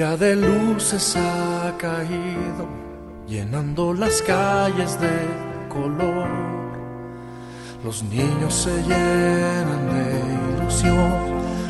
[0.00, 2.66] Lluvia de luces ha caído,
[3.26, 5.28] llenando las calles de
[5.68, 6.28] color.
[7.84, 11.12] Los niños se llenan de ilusión,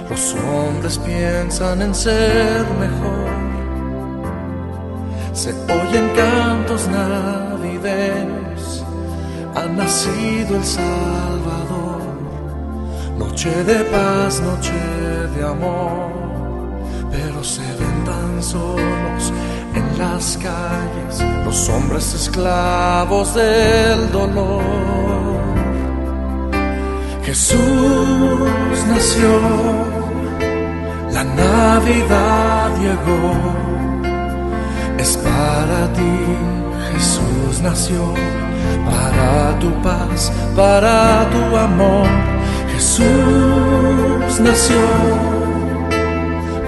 [0.09, 3.31] los hombres piensan en ser mejor.
[5.33, 8.85] Se oyen cantos navideños,
[9.57, 12.01] ha nacido el Salvador.
[13.19, 14.73] Noche de paz, noche
[15.35, 16.11] de amor,
[17.11, 18.00] pero se ven
[18.43, 24.63] en las calles los hombres esclavos del dolor.
[27.23, 27.59] Jesús
[28.89, 29.29] nació,
[31.13, 33.35] la Navidad llegó,
[34.97, 36.17] es para ti,
[36.95, 38.15] Jesús nació,
[38.87, 42.09] para tu paz, para tu amor.
[42.73, 44.81] Jesús nació,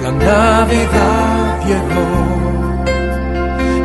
[0.03, 1.41] la Navidad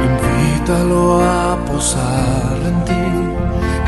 [0.07, 3.05] Invítalo a posar en ti,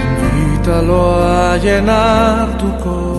[0.06, 3.19] invítalo a llenar tu corazón.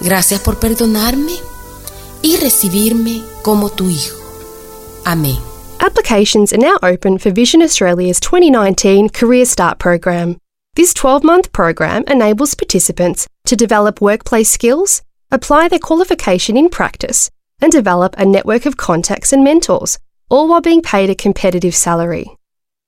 [0.00, 1.32] Gracias por perdonarme
[2.22, 4.16] y recibirme como tu hijo.
[5.04, 5.36] Amén.
[5.80, 10.38] Applications are now open for Vision Australia's 2019 Career Start program.
[10.74, 17.30] This 12 month program enables participants to develop workplace skills, apply their qualification in practice,
[17.60, 19.98] and develop a network of contacts and mentors,
[20.28, 22.36] all while being paid a competitive salary.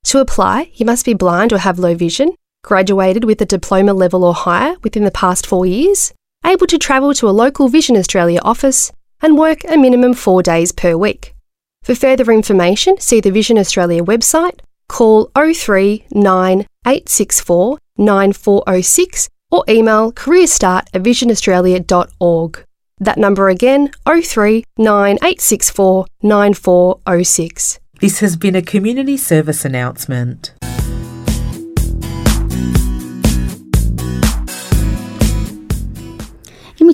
[0.05, 4.24] To apply, you must be blind or have low vision, graduated with a diploma level
[4.24, 6.12] or higher within the past four years,
[6.49, 10.73] able to travel to a local Vision Australia office, and work a minimum four days
[10.73, 11.35] per week.
[11.83, 20.85] For further information, see the Vision Australia website, call 03 864 9406 or email careerstart
[20.93, 22.65] at visionaustralia.org.
[23.01, 27.81] That number again, 03 864 9406.
[28.01, 30.53] This has been a community service announcement.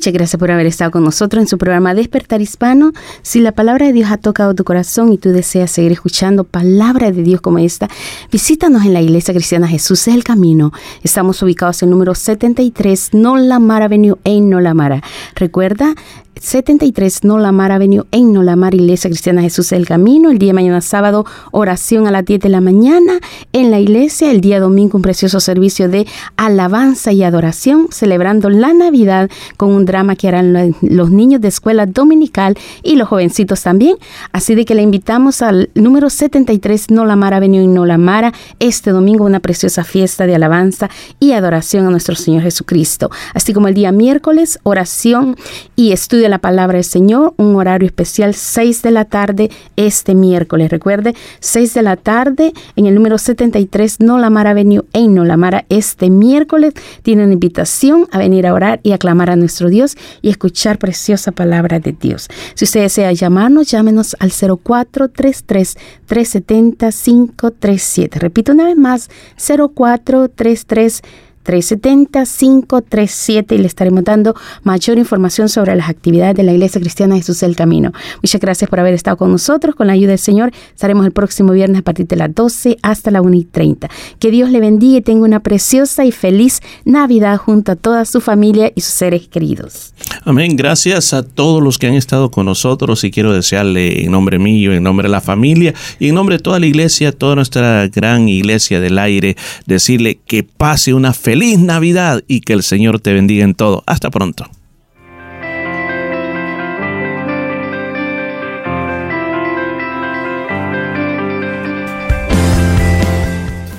[0.04, 2.92] Muchas gracias por haber estado con nosotros en su programa Despertar Hispano.
[3.22, 7.10] Si la palabra de Dios ha tocado tu corazón y tú deseas seguir escuchando palabra
[7.10, 7.88] de Dios como esta,
[8.30, 10.72] visítanos en la Iglesia Cristiana Jesús es el Camino.
[11.02, 15.02] Estamos ubicados en el número 73 Nolamara Avenue en Nolamara.
[15.36, 15.94] Recuerda
[16.40, 20.30] 73 Nolamar Avenue en Nolamar, Iglesia Cristiana Jesús el Camino.
[20.30, 23.18] El día de mañana sábado, oración a las 10 de la mañana
[23.52, 24.30] en la iglesia.
[24.30, 26.06] El día domingo, un precioso servicio de
[26.36, 31.86] alabanza y adoración, celebrando la Navidad con un drama que harán los niños de escuela
[31.86, 33.96] dominical y los jovencitos también.
[34.32, 39.40] Así de que le invitamos al número 73 Nolamar Avenue en Nolamara este domingo, una
[39.40, 40.90] preciosa fiesta de alabanza
[41.20, 43.10] y adoración a nuestro Señor Jesucristo.
[43.34, 45.36] Así como el día miércoles, oración
[45.76, 50.14] y estudio de la palabra del Señor, un horario especial 6 de la tarde este
[50.14, 50.70] miércoles.
[50.70, 56.74] Recuerde, 6 de la tarde en el número 73 Nolamara Avenue en Nolamara este miércoles.
[57.02, 61.32] Tiene una invitación a venir a orar y aclamar a nuestro Dios y escuchar preciosa
[61.32, 62.28] palabra de Dios.
[62.54, 65.76] Si usted desea llamarnos, llámenos al 0433
[66.06, 68.18] 370 537.
[68.18, 71.02] Repito una vez más, 0433
[71.44, 77.42] 370-537 y le estaremos dando mayor información sobre las actividades de la Iglesia Cristiana Jesús
[77.42, 77.92] el Camino.
[78.22, 79.74] Muchas gracias por haber estado con nosotros.
[79.74, 83.10] Con la ayuda del Señor estaremos el próximo viernes a partir de las 12 hasta
[83.10, 83.88] la 1 y 30.
[84.18, 88.20] Que Dios le bendiga y tenga una preciosa y feliz Navidad junto a toda su
[88.20, 89.94] familia y sus seres queridos.
[90.24, 90.56] Amén.
[90.56, 94.72] Gracias a todos los que han estado con nosotros y quiero desearle en nombre mío,
[94.72, 98.28] en nombre de la familia y en nombre de toda la iglesia, toda nuestra gran
[98.28, 103.12] iglesia del aire, decirle que pase una feliz feliz Navidad y que el Señor te
[103.12, 103.82] bendiga en todo.
[103.88, 104.48] Hasta pronto.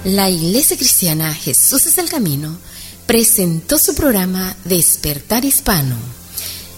[0.03, 2.57] La Iglesia Cristiana Jesús es el Camino
[3.05, 5.95] presentó su programa Despertar Hispano.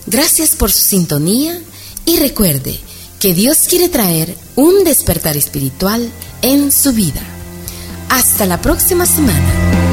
[0.05, 1.59] Gracias por su sintonía
[2.05, 2.79] y recuerde
[3.19, 6.07] que Dios quiere traer un despertar espiritual
[6.43, 7.21] en su vida.
[8.09, 9.86] Hasta la próxima semana.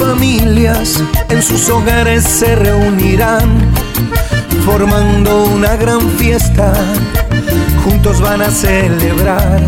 [0.00, 3.42] Familias en sus hogares se reunirán,
[4.64, 6.72] formando una gran fiesta.
[7.84, 9.60] Juntos van a celebrar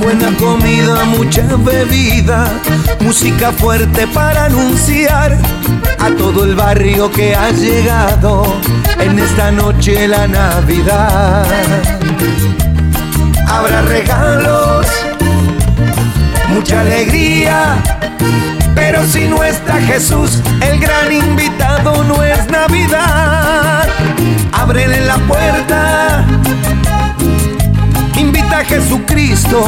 [0.00, 2.48] buena comida, mucha bebida,
[3.00, 5.38] música fuerte para anunciar
[6.00, 8.42] a todo el barrio que ha llegado
[8.98, 11.46] en esta noche la Navidad.
[13.46, 14.86] Habrá regalos,
[16.48, 17.76] mucha alegría
[18.74, 23.88] pero si no está Jesús, el gran invitado no es Navidad.
[24.52, 26.24] Ábrele la puerta,
[28.16, 29.64] invita a Jesucristo.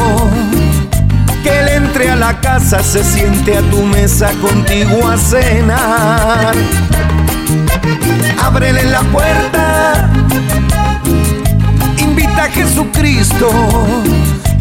[1.43, 6.55] Que él entre a la casa, se siente a tu mesa contigo a cenar.
[8.41, 10.09] Ábrele la puerta,
[11.97, 13.49] invita a Jesucristo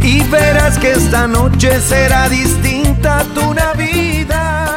[0.02, 4.71] y verás que esta noche será distinta tu Navidad.